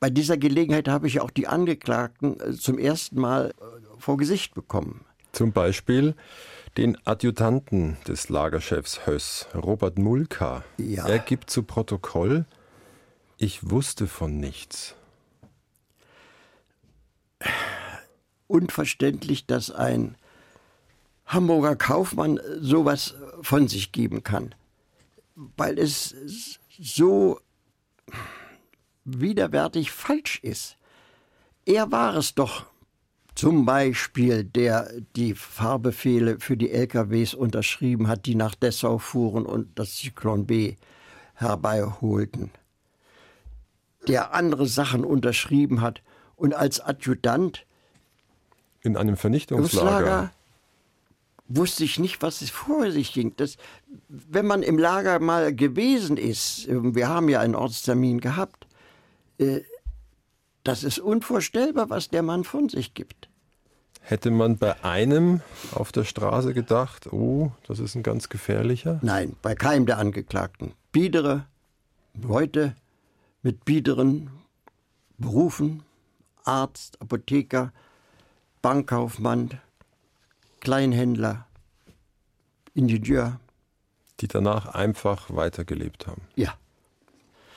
bei 0.00 0.10
dieser 0.10 0.36
Gelegenheit 0.38 0.88
habe 0.88 1.06
ich 1.06 1.20
auch 1.20 1.30
die 1.30 1.46
Angeklagten 1.46 2.40
äh, 2.40 2.52
zum 2.52 2.78
ersten 2.78 3.20
Mal 3.20 3.50
äh, 3.50 3.98
vor 3.98 4.16
Gesicht 4.16 4.54
bekommen. 4.54 5.04
Zum 5.32 5.52
Beispiel 5.52 6.14
den 6.76 6.96
Adjutanten 7.06 7.96
des 8.06 8.28
Lagerchefs 8.28 9.06
Höss, 9.06 9.48
Robert 9.54 9.98
Mulka. 9.98 10.64
Ja. 10.78 11.06
Er 11.08 11.18
gibt 11.18 11.50
zu 11.50 11.62
Protokoll, 11.62 12.46
ich 13.38 13.70
wusste 13.70 14.06
von 14.06 14.38
nichts. 14.38 14.94
Unverständlich, 18.46 19.46
dass 19.46 19.70
ein 19.70 20.16
Hamburger 21.26 21.76
Kaufmann 21.76 22.40
sowas 22.58 23.14
von 23.40 23.68
sich 23.68 23.92
geben 23.92 24.22
kann, 24.22 24.54
weil 25.34 25.78
es 25.78 26.58
so 26.78 27.40
widerwärtig 29.04 29.92
falsch 29.92 30.40
ist. 30.42 30.76
Er 31.64 31.92
war 31.92 32.16
es 32.16 32.34
doch 32.34 32.66
zum 33.34 33.64
Beispiel, 33.64 34.44
der 34.44 34.90
die 35.16 35.34
Fahrbefehle 35.34 36.40
für 36.40 36.56
die 36.56 36.70
LKWs 36.70 37.34
unterschrieben 37.34 38.08
hat, 38.08 38.26
die 38.26 38.34
nach 38.34 38.54
Dessau 38.54 38.98
fuhren 38.98 39.46
und 39.46 39.78
das 39.78 39.96
Zyklon 39.96 40.46
B 40.46 40.76
herbeiholten. 41.34 42.50
Der 44.08 44.34
andere 44.34 44.66
Sachen 44.66 45.04
unterschrieben 45.04 45.80
hat 45.80 46.02
und 46.36 46.54
als 46.54 46.80
Adjutant 46.80 47.66
in 48.82 48.96
einem 48.96 49.16
Vernichtungslager 49.16 50.30
wusste 51.48 51.84
ich 51.84 51.98
nicht, 51.98 52.22
was 52.22 52.40
es 52.42 52.50
vor 52.50 52.90
sich 52.90 53.12
ging. 53.12 53.34
Das, 53.36 53.56
wenn 54.08 54.46
man 54.46 54.62
im 54.62 54.78
Lager 54.78 55.18
mal 55.18 55.54
gewesen 55.54 56.16
ist, 56.16 56.66
wir 56.68 57.08
haben 57.08 57.28
ja 57.28 57.40
einen 57.40 57.56
Ortstermin 57.56 58.20
gehabt, 58.20 58.66
äh, 59.38 59.60
das 60.64 60.84
ist 60.84 60.98
unvorstellbar, 60.98 61.90
was 61.90 62.08
der 62.08 62.22
Mann 62.22 62.44
von 62.44 62.68
sich 62.68 62.94
gibt. 62.94 63.28
Hätte 64.00 64.30
man 64.30 64.56
bei 64.56 64.82
einem 64.82 65.40
auf 65.72 65.92
der 65.92 66.04
Straße 66.04 66.54
gedacht, 66.54 67.12
oh, 67.12 67.52
das 67.66 67.78
ist 67.78 67.94
ein 67.94 68.02
ganz 68.02 68.28
gefährlicher? 68.28 68.98
Nein, 69.02 69.36
bei 69.42 69.54
keinem 69.54 69.86
der 69.86 69.98
Angeklagten. 69.98 70.72
Biedere 70.90 71.46
Leute 72.14 72.74
mit 73.42 73.64
biederen 73.64 74.30
Berufen, 75.18 75.82
Arzt, 76.44 77.00
Apotheker, 77.00 77.72
Bankkaufmann, 78.62 79.60
Kleinhändler, 80.60 81.46
Ingenieur. 82.74 83.38
Die 84.20 84.28
danach 84.28 84.66
einfach 84.66 85.34
weitergelebt 85.34 86.06
haben. 86.06 86.22
Ja. 86.36 86.54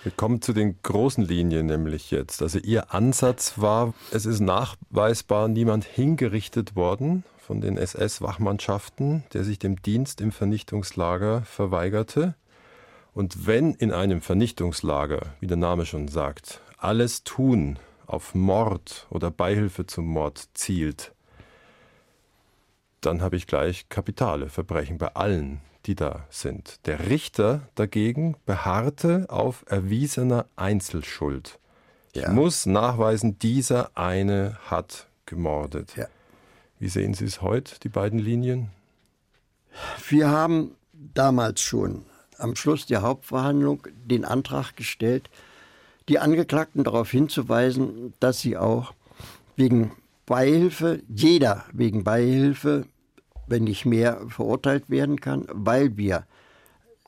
Wir 0.04 0.12
kommen 0.12 0.42
zu 0.42 0.52
den 0.52 0.82
großen 0.84 1.24
Linien 1.24 1.66
nämlich 1.66 2.12
jetzt. 2.12 2.42
Also 2.42 2.60
Ihr 2.60 2.94
Ansatz 2.94 3.54
war, 3.56 3.94
es 4.12 4.26
ist 4.26 4.42
nachweisbar 4.42 5.48
niemand 5.48 5.86
hingerichtet 5.86 6.76
worden 6.76 7.24
von 7.38 7.62
den 7.62 7.78
SS-Wachmannschaften, 7.78 9.24
der 9.32 9.46
sich 9.46 9.60
dem 9.60 9.82
Dienst 9.82 10.20
im 10.20 10.34
Vernichtungslager 10.34 11.44
verweigerte. 11.44 12.36
Und 13.14 13.48
wenn 13.48 13.76
in 13.76 13.94
einem 13.94 14.20
Vernichtungslager, 14.20 15.22
wie 15.40 15.48
der 15.48 15.56
Name 15.56 15.86
schon 15.86 16.10
sagt, 16.10 16.60
alles 16.78 17.24
tun 17.24 17.80
auf 18.06 18.36
Mord 18.36 19.08
oder 19.10 19.32
Beihilfe 19.32 19.88
zum 19.88 20.06
Mord 20.06 20.50
zielt, 20.54 21.14
dann 23.00 23.22
habe 23.22 23.38
ich 23.38 23.48
gleich 23.48 23.88
kapitale 23.88 24.50
Verbrechen 24.50 24.98
bei 24.98 25.16
allen, 25.16 25.62
die 25.86 25.96
da 25.96 26.26
sind. 26.30 26.80
Der 26.86 27.10
Richter 27.10 27.68
dagegen 27.76 28.36
beharrte 28.46 29.26
auf 29.30 29.66
erwiesener 29.68 30.46
Einzelschuld. 30.56 31.60
Ja. 32.14 32.24
Ich 32.24 32.30
muss 32.30 32.66
nachweisen, 32.66 33.40
dieser 33.40 33.92
eine 33.98 34.58
hat 34.66 35.08
gemordet. 35.26 35.96
Ja. 35.96 36.08
Wie 36.80 36.90
sehen 36.90 37.14
Sie 37.14 37.26
es 37.26 37.42
heute, 37.42 37.80
die 37.80 37.90
beiden 37.90 38.20
Linien? 38.20 38.70
Wir 40.08 40.30
haben 40.30 40.76
damals 40.94 41.62
schon 41.62 42.06
am 42.38 42.56
Schluss 42.56 42.86
der 42.86 43.02
Hauptverhandlung 43.02 43.88
den 44.06 44.26
Antrag 44.26 44.76
gestellt, 44.76 45.30
die 46.10 46.20
Angeklagten 46.20 46.84
darauf 46.84 47.10
hinzuweisen, 47.10 48.14
dass 48.20 48.42
sie 48.42 48.58
auch 48.58 48.94
wegen 49.56 49.92
Beihilfe, 50.26 51.02
jeder 51.08 51.66
wegen 51.72 52.04
Beihilfe 52.04 52.86
wenn 53.48 53.64
nicht 53.64 53.86
mehr, 53.86 54.22
verurteilt 54.30 54.90
werden 54.90 55.20
kann, 55.20 55.46
weil 55.50 55.98
wir 55.98 56.26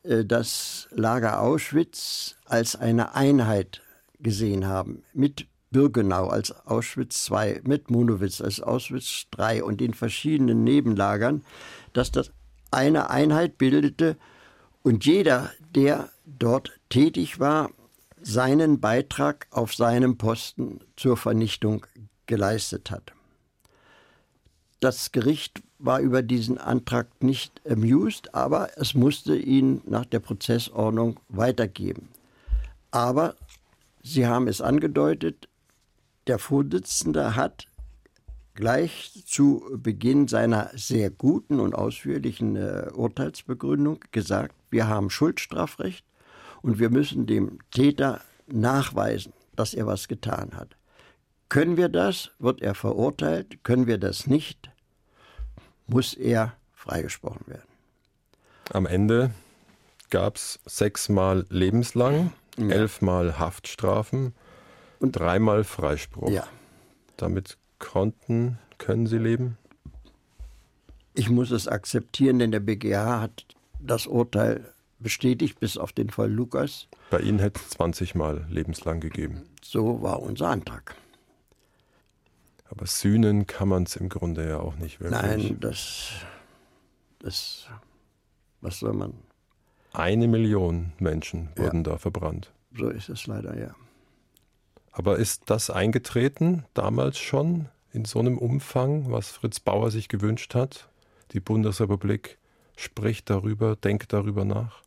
äh, 0.04 0.26
das 0.26 0.88
Lager 0.91 1.41
Auschwitz 1.41 2.36
als 2.45 2.76
eine 2.76 3.15
Einheit 3.15 3.82
gesehen 4.19 4.65
haben, 4.65 5.04
mit 5.13 5.48
Birkenau 5.71 6.28
als 6.28 6.52
Auschwitz 6.65 7.30
II, 7.30 7.62
mit 7.63 7.89
Monowitz 7.89 8.39
als 8.39 8.62
Auschwitz 8.62 9.26
III 9.38 9.62
und 9.62 9.82
den 9.82 9.93
verschiedenen 9.93 10.63
Nebenlagern, 10.63 11.43
dass 11.93 12.12
das 12.12 12.32
eine 12.71 13.10
Einheit 13.10 13.58
bildete 13.58 14.17
und 14.84 15.06
jeder, 15.06 15.52
der 15.74 16.10
dort 16.26 16.71
tätig 16.89 17.39
war, 17.39 17.71
seinen 18.21 18.80
Beitrag 18.80 19.48
auf 19.52 19.76
seinem 19.76 20.17
Posten 20.17 20.80
zur 20.95 21.17
Vernichtung 21.17 21.86
geleistet 22.26 22.89
hat. 22.89 23.13
Das 24.80 25.12
Gericht 25.12 25.62
war 25.86 26.00
über 26.00 26.21
diesen 26.21 26.58
Antrag 26.58 27.08
nicht 27.21 27.62
amused, 27.69 28.34
aber 28.34 28.69
es 28.78 28.93
musste 28.93 29.38
ihn 29.38 29.82
nach 29.86 30.06
der 30.06 30.19
Prozessordnung 30.19 31.19
weitergeben. 31.30 32.10
Aber 32.91 33.36
Sie 34.08 34.28
haben 34.28 34.48
es 34.48 34.62
angedeutet, 34.62 35.50
der 36.28 36.38
Vorsitzende 36.38 37.36
hat 37.36 37.67
gleich 38.54 39.24
zu 39.26 39.63
Beginn 39.78 40.28
seiner 40.28 40.69
sehr 40.76 41.10
guten 41.10 41.60
und 41.60 41.74
ausführlichen 41.74 42.56
äh, 42.56 42.91
Urteilsbegründung 42.93 44.00
gesagt, 44.12 44.54
wir 44.69 44.88
haben 44.88 45.10
Schuldstrafrecht 45.10 46.06
und 46.62 46.78
wir 46.78 46.91
müssen 46.91 47.26
dem 47.26 47.58
Täter 47.71 48.21
nachweisen, 48.45 49.34
dass 49.56 49.74
er 49.74 49.88
was 49.88 50.08
getan 50.08 50.52
hat. 50.54 50.78
Können 51.50 51.76
wir 51.76 51.89
das, 51.89 52.30
wird 52.38 52.62
er 52.62 52.76
verurteilt. 52.76 53.63
Können 53.63 53.88
wir 53.88 53.98
das 53.98 54.28
nicht, 54.28 54.69
muss 55.88 56.13
er 56.13 56.54
freigesprochen 56.74 57.48
werden. 57.48 57.67
Am 58.71 58.86
Ende 58.86 59.32
gab 60.10 60.38
es 60.38 60.60
sechsmal 60.65 61.45
lebenslang, 61.50 62.32
ja. 62.58 62.69
elfmal 62.69 63.39
Haftstrafen 63.39 64.34
und 65.00 65.12
dreimal 65.12 65.63
Freispruch. 65.63 66.30
Ja. 66.30 66.48
Damit 67.17 67.58
konnten, 67.80 68.58
können 68.78 69.08
Sie 69.08 69.17
leben? 69.17 69.58
Ich 71.13 71.30
muss 71.30 71.52
es 71.52 71.67
akzeptieren, 71.67 72.39
denn 72.39 72.52
der 72.52 72.60
BGH 72.60 73.21
hat 73.21 73.45
das 73.80 74.08
Urteil 74.08 74.74
bestätigt, 75.00 75.60
bis 75.60 75.78
auf 75.78 75.91
den 75.91 76.10
Fall 76.10 76.32
Lukas. 76.32 76.88
Bei 77.10 77.19
Ihnen 77.19 77.39
hätte 77.39 77.60
es 77.63 77.69
20 77.71 78.15
Mal 78.15 78.45
lebenslang 78.50 79.00
gegeben. 79.00 79.43
So 79.62 80.02
war 80.02 80.21
unser 80.21 80.50
Antrag. 80.50 80.95
Aber 82.75 82.88
sühnen 82.88 83.47
kann 83.47 83.69
man 83.69 83.83
es 83.83 83.95
im 83.95 84.09
Grunde 84.09 84.47
ja 84.47 84.59
auch 84.59 84.75
nicht 84.75 84.99
wirklich. 84.99 85.21
Nein, 85.21 85.57
das, 85.61 86.11
das, 87.19 87.67
was 88.61 88.79
soll 88.79 88.93
man? 88.93 89.13
Eine 89.93 90.27
Million 90.27 90.91
Menschen 90.99 91.49
wurden 91.55 91.85
ja. 91.85 91.91
da 91.91 91.97
verbrannt. 91.97 92.51
So 92.77 92.89
ist 92.89 93.07
es 93.07 93.27
leider, 93.27 93.57
ja. 93.57 93.73
Aber 94.91 95.17
ist 95.17 95.43
das 95.45 95.69
eingetreten 95.69 96.65
damals 96.73 97.17
schon 97.17 97.69
in 97.93 98.03
so 98.03 98.19
einem 98.19 98.38
Umfang, 98.38 99.09
was 99.09 99.29
Fritz 99.29 99.61
Bauer 99.61 99.89
sich 99.91 100.09
gewünscht 100.09 100.53
hat? 100.53 100.89
Die 101.31 101.39
Bundesrepublik 101.39 102.38
spricht 102.75 103.29
darüber, 103.29 103.77
denkt 103.77 104.11
darüber 104.11 104.43
nach? 104.43 104.83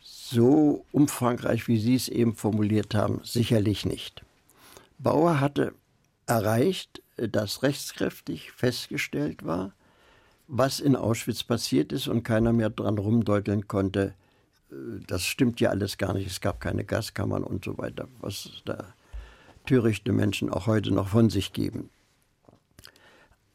So 0.00 0.84
umfangreich, 0.90 1.68
wie 1.68 1.78
Sie 1.78 1.94
es 1.94 2.08
eben 2.08 2.34
formuliert 2.34 2.94
haben, 2.94 3.20
sicherlich 3.22 3.86
nicht. 3.86 4.24
Bauer 4.98 5.40
hatte 5.40 5.72
erreicht, 6.28 7.02
dass 7.16 7.62
rechtskräftig 7.62 8.52
festgestellt 8.52 9.44
war, 9.44 9.72
was 10.46 10.80
in 10.80 10.96
Auschwitz 10.96 11.42
passiert 11.42 11.92
ist 11.92 12.08
und 12.08 12.22
keiner 12.22 12.52
mehr 12.52 12.70
dran 12.70 12.98
rumdeuteln 12.98 13.68
konnte, 13.68 14.14
äh, 14.70 14.74
das 15.06 15.24
stimmt 15.24 15.60
ja 15.60 15.70
alles 15.70 15.98
gar 15.98 16.14
nicht, 16.14 16.26
es 16.26 16.40
gab 16.40 16.60
keine 16.60 16.84
Gaskammern 16.84 17.44
und 17.44 17.64
so 17.64 17.78
weiter, 17.78 18.08
was 18.20 18.50
da 18.64 18.94
törichte 19.66 20.12
Menschen 20.12 20.50
auch 20.50 20.66
heute 20.66 20.92
noch 20.92 21.08
von 21.08 21.28
sich 21.28 21.52
geben. 21.52 21.90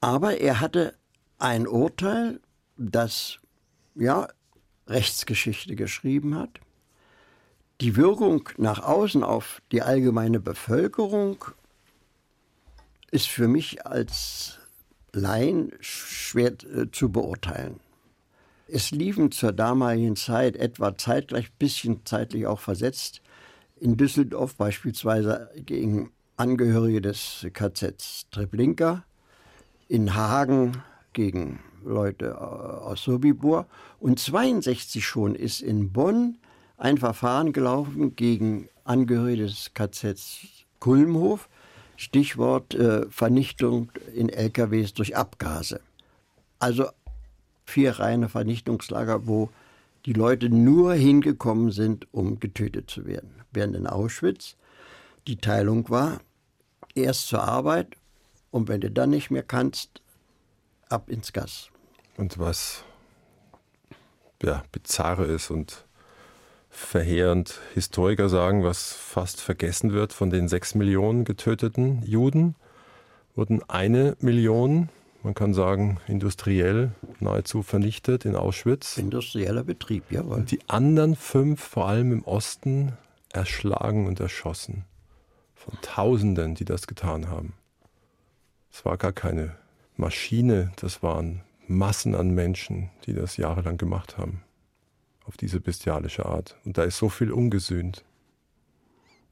Aber 0.01 0.37
er 0.39 0.59
hatte 0.59 0.93
ein 1.39 1.67
Urteil, 1.67 2.39
das 2.77 3.39
ja 3.95 4.27
Rechtsgeschichte 4.87 5.75
geschrieben 5.75 6.35
hat. 6.35 6.59
Die 7.81 7.95
Wirkung 7.95 8.49
nach 8.57 8.83
außen 8.83 9.23
auf 9.23 9.61
die 9.71 9.81
allgemeine 9.81 10.39
Bevölkerung 10.39 11.43
ist 13.13 13.27
für 13.27 13.47
mich 13.47 13.85
als 13.85 14.57
Laien 15.11 15.71
schwer 15.81 16.53
äh, 16.63 16.89
zu 16.91 17.09
beurteilen. 17.09 17.79
Es 18.67 18.89
liefen 18.89 19.31
zur 19.31 19.51
damaligen 19.51 20.15
Zeit 20.15 20.55
etwa 20.55 20.97
zeitgleich, 20.97 21.53
bisschen 21.53 22.03
zeitlich 22.05 22.47
auch 22.47 22.59
versetzt, 22.59 23.21
in 23.79 23.97
Düsseldorf 23.97 24.55
beispielsweise 24.55 25.51
gegen 25.55 26.11
Angehörige 26.37 27.01
des 27.01 27.45
KZs 27.53 28.29
Treblinka, 28.31 29.03
in 29.87 30.15
Hagen 30.15 30.81
gegen 31.13 31.59
Leute 31.85 32.29
äh, 32.29 32.33
aus 32.33 33.03
Sobibor 33.03 33.67
und 33.99 34.17
62 34.17 35.05
schon 35.05 35.35
ist 35.35 35.61
in 35.61 35.91
Bonn 35.91 36.39
ein 36.77 36.97
Verfahren 36.97 37.53
gelaufen 37.53 38.15
gegen 38.15 38.69
Angehörige 38.85 39.43
des 39.43 39.71
KZs 39.75 40.65
Kulmhof, 40.79 41.47
Stichwort 41.95 42.73
äh, 42.75 43.09
Vernichtung 43.09 43.91
in 44.15 44.29
LKWs 44.29 44.93
durch 44.93 45.15
Abgase. 45.15 45.79
Also 46.59 46.87
vier 47.65 47.99
reine 47.99 48.29
Vernichtungslager, 48.29 49.27
wo 49.27 49.49
die 50.05 50.13
Leute 50.13 50.49
nur 50.49 50.93
hingekommen 50.93 51.71
sind, 51.71 52.07
um 52.13 52.39
getötet 52.39 52.89
zu 52.89 53.05
werden. 53.05 53.41
Während 53.51 53.75
in 53.75 53.87
Auschwitz 53.87 54.55
die 55.27 55.37
Teilung 55.37 55.89
war, 55.89 56.19
erst 56.95 57.27
zur 57.27 57.43
Arbeit 57.43 57.95
und 58.51 58.67
wenn 58.67 58.81
du 58.81 58.91
dann 58.91 59.11
nicht 59.11 59.31
mehr 59.31 59.43
kannst, 59.43 60.01
ab 60.89 61.09
ins 61.09 61.33
Gas. 61.33 61.69
Und 62.17 62.37
was 62.37 62.83
ja, 64.43 64.63
bizarre 64.71 65.25
ist 65.25 65.49
und 65.49 65.85
verheerend 66.73 67.61
Historiker 67.73 68.29
sagen, 68.29 68.63
was 68.63 68.93
fast 68.93 69.39
vergessen 69.39 69.93
wird 69.93 70.11
von 70.11 70.29
den 70.29 70.47
sechs 70.47 70.75
Millionen 70.75 71.23
getöteten 71.23 72.01
Juden, 72.03 72.55
wurden 73.35 73.61
eine 73.69 74.17
Million 74.19 74.89
man 75.23 75.33
kann 75.33 75.53
sagen, 75.53 76.01
industriell 76.07 76.91
nahezu 77.21 77.63
vernichtet 77.63 78.25
in 78.25 78.35
Auschwitz. 78.35 78.97
Industrieller 78.97 79.63
Betrieb, 79.63 80.11
jawohl. 80.11 80.35
Und 80.35 80.51
die 80.51 80.59
anderen 80.67 81.15
fünf, 81.15 81.63
vor 81.63 81.87
allem 81.87 82.11
im 82.11 82.23
Osten, 82.25 82.91
erschlagen 83.31 84.05
und 84.05 84.19
erschossen. 84.19 84.83
Von 85.55 85.77
Tausenden, 85.81 86.55
die 86.55 86.65
das 86.65 86.87
getan 86.87 87.29
haben. 87.29 87.53
Es 88.69 88.83
war 88.83 88.97
gar 88.97 89.13
keine 89.13 89.55
Maschine, 89.95 90.73
das 90.75 91.01
waren 91.01 91.41
Massen 91.67 92.15
an 92.15 92.31
Menschen, 92.31 92.89
die 93.05 93.13
das 93.13 93.37
jahrelang 93.37 93.77
gemacht 93.77 94.17
haben. 94.17 94.43
Auf 95.25 95.37
diese 95.37 95.59
bestialische 95.59 96.25
Art. 96.25 96.57
Und 96.65 96.77
da 96.77 96.83
ist 96.83 96.97
so 96.97 97.09
viel 97.09 97.31
ungesühnt. 97.31 98.03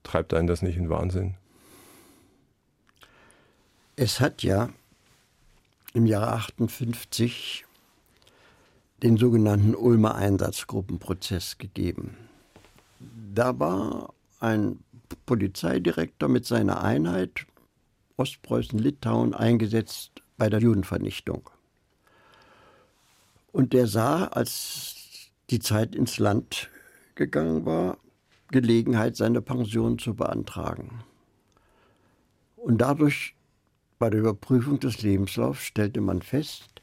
Treibt 0.03 0.33
einen 0.33 0.47
das 0.47 0.61
nicht 0.61 0.77
in 0.77 0.89
Wahnsinn? 0.89 1.35
Es 3.95 4.19
hat 4.19 4.41
ja 4.41 4.69
im 5.93 6.05
Jahre 6.05 6.31
58 6.31 7.65
den 9.03 9.17
sogenannten 9.17 9.75
Ulmer 9.75 10.15
Einsatzgruppenprozess 10.15 11.57
gegeben. 11.57 12.15
Da 13.33 13.59
war 13.59 14.13
ein 14.39 14.79
Polizeidirektor 15.25 16.29
mit 16.29 16.45
seiner 16.45 16.83
Einheit 16.83 17.45
Ostpreußen-Litauen 18.17 19.33
eingesetzt 19.33 20.11
bei 20.37 20.49
der 20.49 20.59
Judenvernichtung. 20.59 21.49
Und 23.51 23.73
der 23.73 23.87
sah, 23.87 24.25
als 24.25 25.00
die 25.51 25.59
Zeit 25.59 25.95
ins 25.95 26.17
Land 26.17 26.69
gegangen 27.15 27.65
war, 27.65 27.97
Gelegenheit, 28.51 29.15
seine 29.15 29.41
Pension 29.41 29.99
zu 29.99 30.15
beantragen. 30.15 31.03
Und 32.55 32.79
dadurch 32.79 33.35
bei 33.99 34.09
der 34.09 34.21
Überprüfung 34.21 34.79
des 34.79 35.01
Lebenslaufs 35.01 35.63
stellte 35.63 36.01
man 36.01 36.21
fest, 36.21 36.81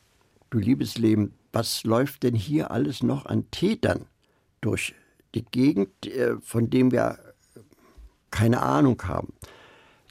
du 0.50 0.58
liebes 0.58 0.98
Leben, 0.98 1.34
was 1.52 1.84
läuft 1.84 2.22
denn 2.22 2.34
hier 2.34 2.70
alles 2.70 3.02
noch 3.02 3.26
an 3.26 3.50
Tätern 3.50 4.06
durch 4.60 4.94
die 5.34 5.44
Gegend, 5.44 6.06
äh, 6.06 6.36
von 6.40 6.70
dem 6.70 6.90
wir 6.90 7.18
keine 8.30 8.62
Ahnung 8.62 9.02
haben. 9.04 9.32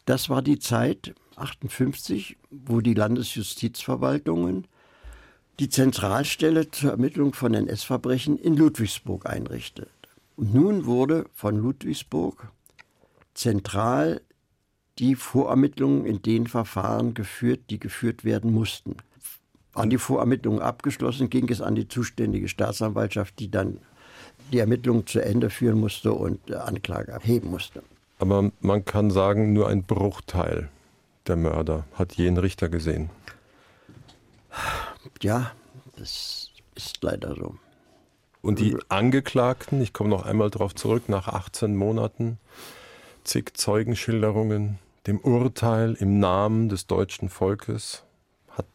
Das 0.06 0.30
war 0.30 0.42
die 0.42 0.60
Zeit 0.60 1.14
58, 1.36 2.38
wo 2.50 2.82
die 2.82 2.94
Landesjustizverwaltungen 2.94 4.68
die 5.60 5.70
Zentralstelle 5.70 6.70
zur 6.70 6.92
Ermittlung 6.92 7.34
von 7.34 7.54
NS-Verbrechen 7.54 8.38
in 8.38 8.56
Ludwigsburg 8.56 9.26
einrichtet. 9.26 9.90
Und 10.36 10.54
nun 10.54 10.86
wurde 10.86 11.26
von 11.34 11.58
Ludwigsburg 11.58 12.48
zentral 13.34 14.22
die 15.00 15.16
Vorermittlungen 15.16 16.06
in 16.06 16.22
den 16.22 16.48
Verfahren 16.48 17.14
geführt, 17.14 17.62
die 17.70 17.80
geführt 17.80 18.24
werden 18.24 18.54
mussten. 18.54 18.98
Waren 19.74 19.90
die 19.90 19.98
Vorermittlungen 19.98 20.62
abgeschlossen, 20.62 21.30
ging 21.30 21.50
es 21.50 21.62
an 21.62 21.76
die 21.76 21.88
zuständige 21.88 22.48
Staatsanwaltschaft, 22.48 23.38
die 23.40 23.50
dann 23.50 23.80
die 24.52 24.60
Ermittlungen 24.60 25.06
zu 25.06 25.20
Ende 25.20 25.50
führen 25.50 25.80
musste 25.80 26.14
und 26.14 26.52
Anklage 26.52 27.12
erheben 27.12 27.50
musste. 27.50 27.84
Aber 28.20 28.52
man 28.62 28.86
kann 28.86 29.12
sagen, 29.12 29.54
nur 29.54 29.68
ein 29.68 29.84
Bruchteil 29.84 30.70
der 31.28 31.36
Mörder 31.36 31.86
hat 31.94 32.14
jeden 32.14 32.38
Richter 32.38 32.70
gesehen. 32.70 33.10
Ja, 35.24 35.52
das 35.98 36.52
ist 36.76 37.04
leider 37.04 37.36
so. 37.36 37.56
Und 38.42 38.60
die 38.60 38.78
Angeklagten, 38.88 39.82
ich 39.82 39.94
komme 39.94 40.10
noch 40.10 40.26
einmal 40.26 40.50
darauf 40.50 40.76
zurück, 40.76 41.10
nach 41.10 41.28
18 41.28 41.76
Monaten, 41.76 42.38
zig 43.24 43.58
Zeugenschilderungen, 43.58 44.80
dem 45.06 45.20
Urteil 45.20 45.96
im 45.96 46.20
Namen 46.20 46.70
des 46.70 46.88
deutschen 46.88 47.30
Volkes 47.30 48.04
hat 48.50 48.66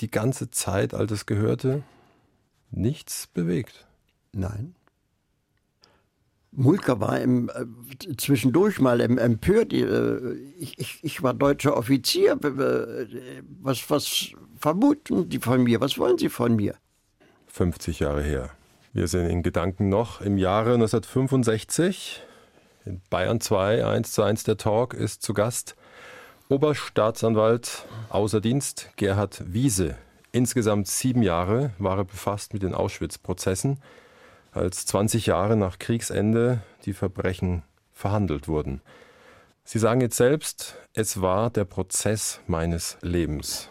die 0.00 0.10
ganze 0.10 0.50
Zeit, 0.50 0.94
als 0.94 1.12
es 1.12 1.26
gehörte, 1.26 1.82
nichts 2.70 3.26
bewegt. 3.26 3.86
Nein. 4.32 4.74
Mulker 6.52 7.00
war 7.00 7.18
im, 7.18 7.48
äh, 7.48 8.16
zwischendurch 8.16 8.78
mal 8.78 9.00
empört. 9.00 9.72
Äh, 9.72 10.34
ich, 10.58 10.78
ich, 10.78 10.98
ich, 11.02 11.22
war 11.22 11.34
deutscher 11.34 11.76
Offizier. 11.76 12.38
Was, 13.62 13.88
was 13.90 14.32
vermuten 14.58 15.28
die 15.28 15.38
von 15.38 15.62
mir? 15.62 15.80
Was 15.80 15.98
wollen 15.98 16.18
Sie 16.18 16.28
von 16.28 16.54
mir? 16.56 16.74
50 17.48 18.00
Jahre 18.00 18.22
her. 18.22 18.50
Wir 18.92 19.08
sind 19.08 19.26
in 19.30 19.42
Gedanken 19.42 19.88
noch 19.88 20.20
im 20.20 20.36
Jahre 20.36 20.74
1965. 20.74 22.22
In 22.84 23.00
Bayern 23.08 23.40
2, 23.40 23.86
1 23.86 24.12
zu 24.12 24.22
1 24.22 24.44
der 24.44 24.58
Talk, 24.58 24.92
ist 24.92 25.22
zu 25.22 25.32
Gast 25.32 25.76
Oberstaatsanwalt 26.48 27.86
außer 28.10 28.42
Dienst 28.42 28.90
Gerhard 28.96 29.42
Wiese. 29.46 29.96
Insgesamt 30.32 30.88
sieben 30.88 31.22
Jahre 31.22 31.70
war 31.78 31.98
er 31.98 32.04
befasst 32.04 32.52
mit 32.52 32.62
den 32.62 32.74
Auschwitz-Prozessen, 32.74 33.78
als 34.52 34.86
20 34.86 35.26
Jahre 35.26 35.56
nach 35.56 35.78
Kriegsende 35.78 36.62
die 36.84 36.92
Verbrechen 36.92 37.62
verhandelt 37.92 38.48
wurden. 38.48 38.80
Sie 39.64 39.78
sagen 39.78 40.00
jetzt 40.00 40.16
selbst, 40.16 40.76
es 40.92 41.20
war 41.20 41.50
der 41.50 41.64
Prozess 41.64 42.40
meines 42.46 42.98
Lebens. 43.00 43.68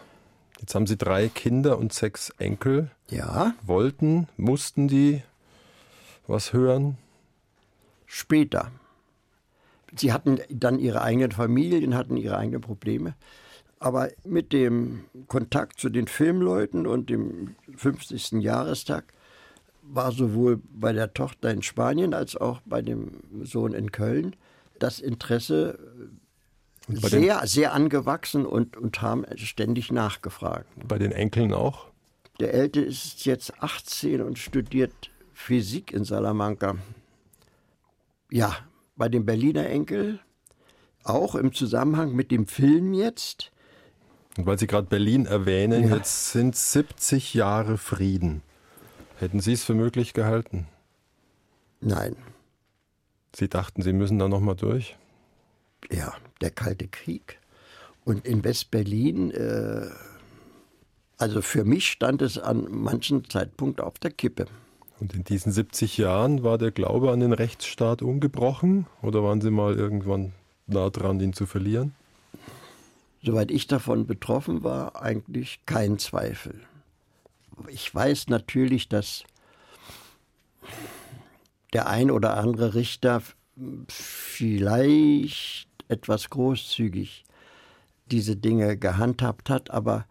Jetzt 0.58 0.74
haben 0.74 0.86
Sie 0.86 0.96
drei 0.96 1.28
Kinder 1.28 1.78
und 1.78 1.92
sechs 1.92 2.30
Enkel. 2.38 2.90
Ja. 3.10 3.54
Wollten, 3.62 4.28
mussten 4.36 4.88
die 4.88 5.22
was 6.26 6.52
hören? 6.52 6.98
Später. 8.06 8.70
Sie 9.94 10.12
hatten 10.12 10.40
dann 10.48 10.78
ihre 10.78 11.02
eigenen 11.02 11.32
Familien, 11.32 11.94
hatten 11.94 12.16
ihre 12.16 12.38
eigenen 12.38 12.60
Probleme. 12.60 13.14
Aber 13.78 14.08
mit 14.24 14.52
dem 14.52 15.04
Kontakt 15.26 15.78
zu 15.80 15.88
den 15.90 16.06
Filmleuten 16.06 16.86
und 16.86 17.10
dem 17.10 17.56
50. 17.76 18.32
Jahrestag 18.42 19.12
war 19.82 20.12
sowohl 20.12 20.60
bei 20.72 20.92
der 20.92 21.12
Tochter 21.12 21.50
in 21.50 21.62
Spanien 21.62 22.14
als 22.14 22.36
auch 22.36 22.60
bei 22.64 22.82
dem 22.82 23.20
Sohn 23.42 23.74
in 23.74 23.92
Köln 23.92 24.36
das 24.78 25.00
Interesse 25.00 25.78
sehr, 26.88 27.46
sehr 27.46 27.72
angewachsen 27.72 28.46
und, 28.46 28.76
und 28.76 29.02
haben 29.02 29.24
ständig 29.36 29.92
nachgefragt. 29.92 30.66
Bei 30.88 30.98
den 30.98 31.12
Enkeln 31.12 31.52
auch? 31.52 31.86
Der 32.40 32.54
Ältere 32.54 32.84
ist 32.84 33.24
jetzt 33.24 33.62
18 33.62 34.20
und 34.22 34.38
studiert 34.38 35.10
Physik 35.32 35.92
in 35.92 36.04
Salamanca. 36.04 36.76
Ja, 38.30 38.56
bei 38.96 39.08
dem 39.08 39.26
Berliner 39.26 39.66
Enkel, 39.68 40.18
auch 41.04 41.34
im 41.34 41.52
Zusammenhang 41.52 42.14
mit 42.14 42.30
dem 42.30 42.46
Film 42.46 42.94
jetzt. 42.94 43.52
Und 44.36 44.46
weil 44.46 44.58
Sie 44.58 44.66
gerade 44.66 44.86
Berlin 44.86 45.26
erwähnen, 45.26 45.88
ja. 45.88 45.96
jetzt 45.96 46.32
sind 46.32 46.56
70 46.56 47.34
Jahre 47.34 47.76
Frieden. 47.76 48.42
Hätten 49.22 49.38
Sie 49.38 49.52
es 49.52 49.62
für 49.62 49.74
möglich 49.74 50.14
gehalten? 50.14 50.66
Nein. 51.80 52.16
Sie 53.32 53.48
dachten, 53.48 53.80
Sie 53.80 53.92
müssen 53.92 54.18
da 54.18 54.26
nochmal 54.26 54.56
durch? 54.56 54.96
Ja, 55.92 56.12
der 56.40 56.50
Kalte 56.50 56.88
Krieg. 56.88 57.38
Und 58.04 58.26
in 58.26 58.42
West-Berlin, 58.42 59.30
äh, 59.30 59.86
also 61.18 61.40
für 61.40 61.62
mich 61.62 61.86
stand 61.86 62.20
es 62.20 62.36
an 62.36 62.66
manchen 62.68 63.30
Zeitpunkt 63.30 63.80
auf 63.80 64.00
der 64.00 64.10
Kippe. 64.10 64.46
Und 64.98 65.14
in 65.14 65.22
diesen 65.22 65.52
70 65.52 65.98
Jahren 65.98 66.42
war 66.42 66.58
der 66.58 66.72
Glaube 66.72 67.12
an 67.12 67.20
den 67.20 67.32
Rechtsstaat 67.32 68.02
ungebrochen 68.02 68.88
oder 69.02 69.22
waren 69.22 69.40
Sie 69.40 69.52
mal 69.52 69.76
irgendwann 69.76 70.32
nah 70.66 70.90
dran, 70.90 71.20
ihn 71.20 71.32
zu 71.32 71.46
verlieren? 71.46 71.94
Soweit 73.22 73.52
ich 73.52 73.68
davon 73.68 74.04
betroffen 74.04 74.64
war, 74.64 75.00
eigentlich 75.00 75.60
kein 75.64 76.00
Zweifel. 76.00 76.58
Ich 77.68 77.94
weiß 77.94 78.28
natürlich, 78.28 78.88
dass 78.88 79.24
der 81.72 81.86
ein 81.88 82.10
oder 82.10 82.36
andere 82.36 82.74
Richter 82.74 83.22
vielleicht 83.88 85.68
etwas 85.88 86.30
großzügig 86.30 87.24
diese 88.06 88.36
Dinge 88.36 88.76
gehandhabt 88.76 89.50
hat, 89.50 89.70
aber 89.70 90.06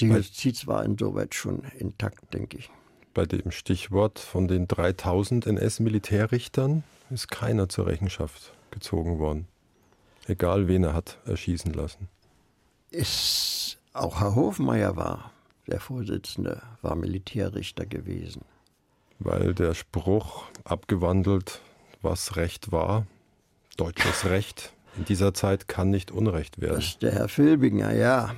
die 0.00 0.06
Justiz 0.06 0.66
war 0.66 0.84
insoweit 0.84 1.34
schon 1.34 1.62
intakt, 1.78 2.32
denke 2.34 2.58
ich. 2.58 2.70
Bei 3.14 3.26
dem 3.26 3.50
Stichwort 3.50 4.18
von 4.18 4.48
den 4.48 4.66
3000 4.66 5.46
NS-Militärrichtern 5.46 6.82
ist 7.10 7.30
keiner 7.30 7.68
zur 7.68 7.86
Rechenschaft 7.86 8.52
gezogen 8.70 9.18
worden. 9.18 9.46
Egal, 10.26 10.66
wen 10.66 10.84
er 10.84 10.94
hat 10.94 11.18
erschießen 11.26 11.72
lassen. 11.72 12.08
Ist 12.90 13.78
auch 13.92 14.20
Herr 14.20 14.34
Hofmeier 14.34 14.96
war, 14.96 15.32
der 15.66 15.80
Vorsitzende, 15.80 16.62
war 16.80 16.96
Militärrichter 16.96 17.86
gewesen. 17.86 18.42
Weil 19.18 19.54
der 19.54 19.74
Spruch 19.74 20.44
abgewandelt, 20.64 21.60
was 22.00 22.36
Recht 22.36 22.72
war, 22.72 23.06
deutsches 23.76 24.24
Recht, 24.26 24.72
in 24.96 25.04
dieser 25.04 25.32
Zeit 25.32 25.68
kann 25.68 25.90
nicht 25.90 26.10
Unrecht 26.10 26.60
werden. 26.60 26.76
Das 26.76 26.84
ist 26.84 27.02
der 27.02 27.12
Herr 27.12 27.28
Filbinger, 27.28 27.94
ja. 27.94 28.36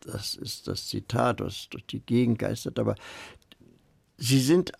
Das 0.00 0.34
ist 0.34 0.68
das 0.68 0.88
Zitat, 0.88 1.40
was 1.40 1.68
durch 1.70 1.86
die 1.86 2.00
Gegend 2.00 2.38
geistert. 2.38 2.78
Aber 2.78 2.94
sie 4.18 4.40
sind 4.40 4.72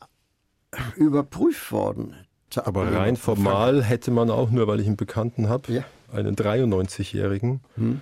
überprüft 0.97 1.72
worden. 1.72 2.14
Aber 2.57 2.92
rein 2.92 3.16
formal 3.16 3.82
hätte 3.82 4.11
man 4.11 4.30
auch, 4.30 4.51
nur 4.51 4.66
weil 4.66 4.80
ich 4.80 4.86
einen 4.86 4.97
Bekannten 4.97 5.49
habe, 5.49 5.72
ja. 5.72 5.84
einen 6.12 6.36
93-Jährigen, 6.36 7.61
hm. 7.76 8.01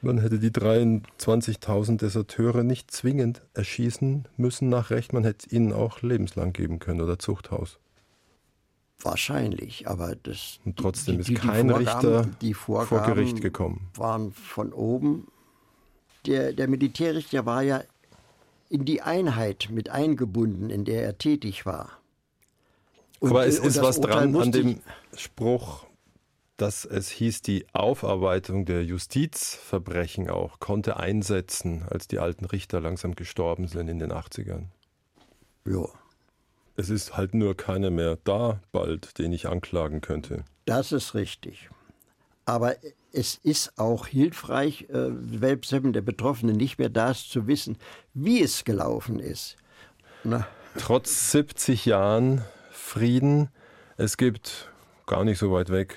Man 0.00 0.18
hätte 0.18 0.38
die 0.38 0.50
23.000 0.50 1.98
Deserteure 1.98 2.62
nicht 2.62 2.90
zwingend 2.90 3.42
erschießen 3.54 4.28
müssen 4.36 4.68
nach 4.68 4.90
Recht, 4.90 5.12
man 5.12 5.24
hätte 5.24 5.50
ihnen 5.54 5.72
auch 5.72 6.02
lebenslang 6.02 6.52
geben 6.52 6.78
können 6.78 7.00
oder 7.00 7.18
Zuchthaus. 7.18 7.78
Wahrscheinlich, 9.00 9.86
aber 9.86 10.16
das. 10.16 10.58
Und 10.64 10.76
trotzdem 10.76 11.18
die, 11.18 11.24
die, 11.24 11.34
ist 11.34 11.42
kein 11.42 11.70
Richter 11.70 12.28
vor 12.52 13.02
Gericht 13.02 13.40
gekommen. 13.40 13.88
Waren 13.94 14.32
von 14.32 14.72
oben. 14.72 15.28
Der, 16.26 16.52
der 16.52 16.66
Militärrichter 16.66 17.46
war 17.46 17.62
ja 17.62 17.82
in 18.68 18.84
die 18.84 19.00
Einheit 19.00 19.68
mit 19.70 19.88
eingebunden, 19.88 20.68
in 20.68 20.84
der 20.84 21.04
er 21.04 21.16
tätig 21.16 21.64
war. 21.64 21.90
Und, 23.20 23.30
aber 23.30 23.46
es 23.46 23.58
ist 23.58 23.80
was 23.80 24.00
dran 24.00 24.36
an 24.36 24.52
dem 24.52 24.80
Spruch, 25.16 25.86
dass 26.58 26.84
es 26.84 27.08
hieß, 27.08 27.42
die 27.42 27.66
Aufarbeitung 27.72 28.66
der 28.66 28.84
Justizverbrechen 28.84 30.28
auch 30.28 30.58
konnte 30.58 30.96
einsetzen, 30.96 31.86
als 31.88 32.08
die 32.08 32.18
alten 32.18 32.44
Richter 32.44 32.80
langsam 32.80 33.14
gestorben 33.14 33.68
sind 33.68 33.88
in 33.88 34.00
den 34.00 34.12
80ern. 34.12 34.64
Ja. 35.64 35.86
Es 36.76 36.90
ist 36.90 37.16
halt 37.16 37.32
nur 37.32 37.56
keiner 37.56 37.90
mehr 37.90 38.18
da 38.24 38.60
bald, 38.72 39.18
den 39.18 39.32
ich 39.32 39.48
anklagen 39.48 40.00
könnte. 40.00 40.44
Das 40.64 40.92
ist 40.92 41.14
richtig. 41.14 41.70
Aber 42.44 42.74
es 43.12 43.36
ist 43.36 43.78
auch 43.78 44.06
hilfreich, 44.06 44.88
äh, 44.90 45.10
selbst 45.38 45.70
wenn 45.72 45.92
der 45.92 46.02
Betroffene 46.02 46.54
nicht 46.54 46.78
mehr 46.78 46.88
da 46.88 47.12
ist, 47.12 47.30
zu 47.30 47.46
wissen, 47.46 47.78
wie 48.14 48.42
es 48.42 48.64
gelaufen 48.64 49.20
ist. 49.20 49.56
Na. 50.24 50.46
Trotz 50.76 51.30
70 51.30 51.86
Jahren 51.86 52.42
Frieden, 52.70 53.48
es 53.96 54.16
gibt 54.16 54.72
gar 55.06 55.24
nicht 55.24 55.38
so 55.38 55.52
weit 55.52 55.70
weg 55.70 55.96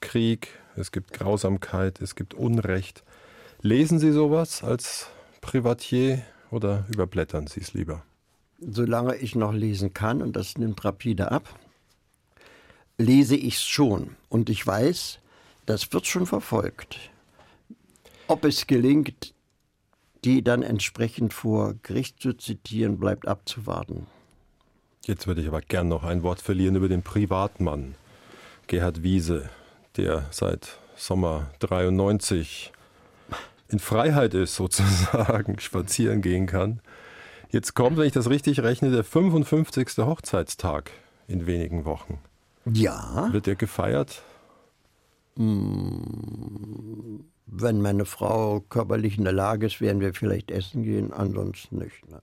Krieg, 0.00 0.48
es 0.76 0.92
gibt 0.92 1.12
Grausamkeit, 1.12 2.00
es 2.00 2.14
gibt 2.14 2.34
Unrecht. 2.34 3.04
Lesen 3.62 3.98
Sie 3.98 4.12
sowas 4.12 4.62
als 4.62 5.08
Privatier 5.40 6.22
oder 6.50 6.86
überblättern 6.90 7.46
Sie 7.46 7.60
es 7.60 7.74
lieber? 7.74 8.02
solange 8.60 9.16
ich 9.16 9.34
noch 9.34 9.52
lesen 9.52 9.94
kann, 9.94 10.22
und 10.22 10.36
das 10.36 10.58
nimmt 10.58 10.84
rapide 10.84 11.32
ab, 11.32 11.58
lese 12.98 13.36
ich 13.36 13.56
es 13.56 13.64
schon. 13.64 14.16
Und 14.28 14.50
ich 14.50 14.66
weiß, 14.66 15.18
das 15.66 15.92
wird 15.92 16.06
schon 16.06 16.26
verfolgt. 16.26 16.98
Ob 18.28 18.44
es 18.44 18.66
gelingt, 18.66 19.34
die 20.24 20.42
dann 20.42 20.62
entsprechend 20.62 21.32
vor 21.32 21.74
Gericht 21.82 22.20
zu 22.20 22.34
zitieren, 22.34 22.98
bleibt 22.98 23.26
abzuwarten. 23.26 24.06
Jetzt 25.06 25.26
würde 25.26 25.40
ich 25.40 25.48
aber 25.48 25.62
gern 25.62 25.88
noch 25.88 26.04
ein 26.04 26.22
Wort 26.22 26.40
verlieren 26.40 26.76
über 26.76 26.88
den 26.88 27.02
Privatmann, 27.02 27.94
Gerhard 28.66 29.02
Wiese, 29.02 29.48
der 30.00 30.24
seit 30.30 30.78
Sommer 30.96 31.50
93 31.60 32.72
in 33.68 33.78
Freiheit 33.78 34.34
ist, 34.34 34.54
sozusagen, 34.56 35.58
spazieren 35.60 36.22
gehen 36.22 36.46
kann. 36.46 36.80
Jetzt 37.50 37.74
kommt, 37.74 37.96
wenn 37.96 38.06
ich 38.06 38.12
das 38.12 38.30
richtig 38.30 38.60
rechne, 38.60 38.90
der 38.90 39.04
55. 39.04 39.98
Hochzeitstag 39.98 40.90
in 41.26 41.46
wenigen 41.46 41.84
Wochen. 41.84 42.18
Ja. 42.64 43.28
Wird 43.32 43.46
der 43.46 43.56
gefeiert? 43.56 44.22
Hm, 45.36 47.24
wenn 47.46 47.80
meine 47.82 48.04
Frau 48.04 48.60
körperlich 48.60 49.18
in 49.18 49.24
der 49.24 49.32
Lage 49.32 49.66
ist, 49.66 49.80
werden 49.80 50.00
wir 50.00 50.14
vielleicht 50.14 50.50
essen 50.50 50.82
gehen, 50.82 51.12
ansonsten 51.12 51.78
nicht. 51.78 52.08
Ne? 52.08 52.22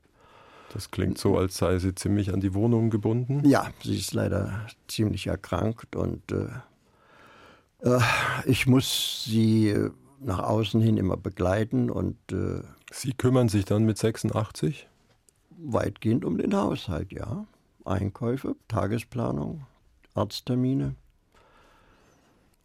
Das 0.74 0.92
klingt 0.92 1.18
so, 1.18 1.38
als 1.38 1.58
sei 1.58 1.80
sie 1.80 1.96
ziemlich 1.96 2.34
an 2.34 2.40
die 2.40 2.54
Wohnung 2.54 2.90
gebunden. 2.90 3.48
Ja, 3.48 3.70
sie 3.84 3.98
ist 3.98 4.14
leider 4.14 4.68
ziemlich 4.88 5.28
erkrankt 5.28 5.96
und 5.96 6.32
äh, 6.32 6.48
ich 8.46 8.68
muss 8.68 9.24
sie 9.26 9.76
nach 10.20 10.40
außen 10.40 10.82
hin 10.82 10.98
immer 10.98 11.18
begleiten 11.18 11.90
und 11.90 12.18
äh, 12.32 12.62
Sie 12.92 13.14
kümmern 13.14 13.50
sich 13.50 13.66
dann 13.66 13.84
mit 13.84 13.98
86? 13.98 14.88
weitgehend 15.58 16.26
um 16.26 16.38
den 16.38 16.56
Haushalt, 16.56 17.12
ja. 17.12 17.46
Einkäufe, 17.86 18.56
Tagesplanung, 18.68 19.66
Arzttermine. 20.14 20.96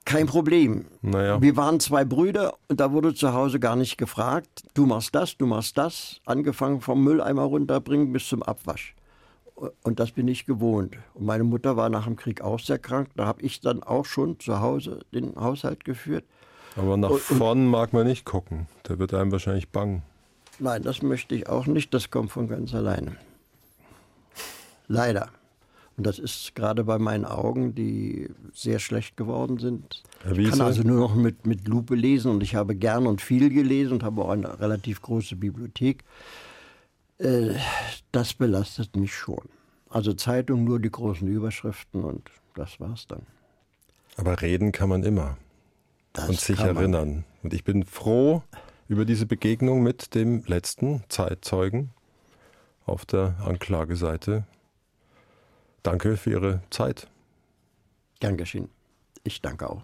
Kein 0.05 0.27
Problem. 0.27 0.87
Naja. 1.01 1.41
Wir 1.41 1.57
waren 1.57 1.79
zwei 1.79 2.05
Brüder 2.05 2.55
und 2.69 2.81
da 2.81 2.91
wurde 2.93 3.15
zu 3.15 3.33
Hause 3.33 3.61
gar 3.61 3.77
nicht 3.77 3.99
gefragt, 3.99 4.65
du 4.75 4.85
machst 4.85 5.15
das, 5.15 5.37
du 5.37 5.47
machst 5.47 5.79
das, 5.79 6.21
angefangen 6.27 6.81
vom 6.81 7.05
Mülleimer 7.05 7.43
runterbringen 7.43 8.13
bis 8.13 8.27
zum 8.27 8.43
Abwasch. 8.43 8.97
Und 9.55 10.01
das 10.01 10.13
bin 10.13 10.29
ich 10.29 10.47
gewohnt. 10.47 10.97
Und 11.15 11.27
meine 11.27 11.45
Mutter 11.45 11.77
war 11.77 11.89
nach 11.89 12.05
dem 12.05 12.17
Krieg 12.17 12.41
auch 12.41 12.59
sehr 12.59 12.79
krank. 12.79 13.11
Da 13.17 13.27
habe 13.27 13.43
ich 13.43 13.61
dann 13.61 13.83
auch 13.83 14.05
schon 14.05 14.41
zu 14.41 14.61
Hause 14.61 15.01
den 15.13 15.37
Haushalt 15.37 15.85
geführt. 15.85 16.25
Aber 16.77 16.97
nach 16.97 17.11
und, 17.11 17.21
vorn 17.21 17.67
mag 17.67 17.93
man 17.93 18.07
nicht 18.07 18.25
gucken. 18.25 18.67
Da 18.83 18.99
wird 18.99 19.15
einem 19.15 19.31
wahrscheinlich 19.31 19.69
bang. 19.69 20.03
Nein, 20.59 20.83
das 20.83 21.03
möchte 21.03 21.35
ich 21.35 21.49
auch 21.49 21.67
nicht. 21.67 21.93
Das 21.95 22.11
kommt 22.11 22.33
von 22.33 22.49
ganz 22.49 22.75
alleine. 22.75 23.17
Leider. 24.89 25.29
Und 25.97 26.07
das 26.07 26.19
ist 26.19 26.55
gerade 26.55 26.85
bei 26.85 26.99
meinen 26.99 27.25
Augen, 27.25 27.75
die 27.75 28.31
sehr 28.55 28.79
schlecht 28.79 29.17
geworden 29.17 29.59
sind. 29.59 30.03
Ich 30.35 30.51
kann 30.51 30.63
also 30.63 30.83
nur 30.83 30.99
noch 30.99 31.15
mit, 31.15 31.47
mit 31.47 31.69
Lupe 31.69 31.95
lesen 31.95 32.31
und 32.31 32.43
ich 32.43 32.55
habe 32.55 32.75
gern 32.75 33.07
und 33.07 33.21
viel 33.21 33.51
gelesen 33.51 33.93
und 33.95 34.03
habe 34.03 34.23
auch 34.23 34.31
eine 34.31 34.59
relativ 34.59 35.03
große 35.03 35.37
Bibliothek. 35.37 36.05
Äh, 37.23 37.55
das 38.11 38.35
belastet 38.35 38.97
mich 38.97 39.15
schon. 39.15 39.49
Also 39.89 40.13
Zeitung 40.15 40.65
nur 40.65 40.81
die 40.81 40.91
großen 40.91 41.29
Überschriften 41.29 42.05
und 42.05 42.31
das 42.55 42.81
war's 42.81 43.07
dann. 43.07 43.27
Aber 44.17 44.41
reden 44.43 44.73
kann 44.73 44.89
man 44.89 45.03
immer 45.03 45.39
das 46.13 46.29
und 46.29 46.41
sich 46.41 46.59
erinnern. 46.59 47.25
Und 47.43 47.55
ich 47.55 47.65
bin 47.65 47.85
froh, 47.85 48.43
über 48.89 49.05
diese 49.05 49.27
Begegnung 49.27 49.83
mit 49.83 50.15
dem 50.15 50.45
letzten 50.47 51.03
Zeitzeugen 51.09 51.91
auf 52.85 53.07
der 53.07 53.37
Anklageseite. 53.45 54.45
Danke 55.83 56.17
für 56.17 56.31
Ihre 56.31 56.63
Zeit. 56.71 57.09
Gern 58.21 58.37
geschehen. 58.37 58.69
Ich 59.25 59.41
danke 59.41 59.71
auch. 59.71 59.83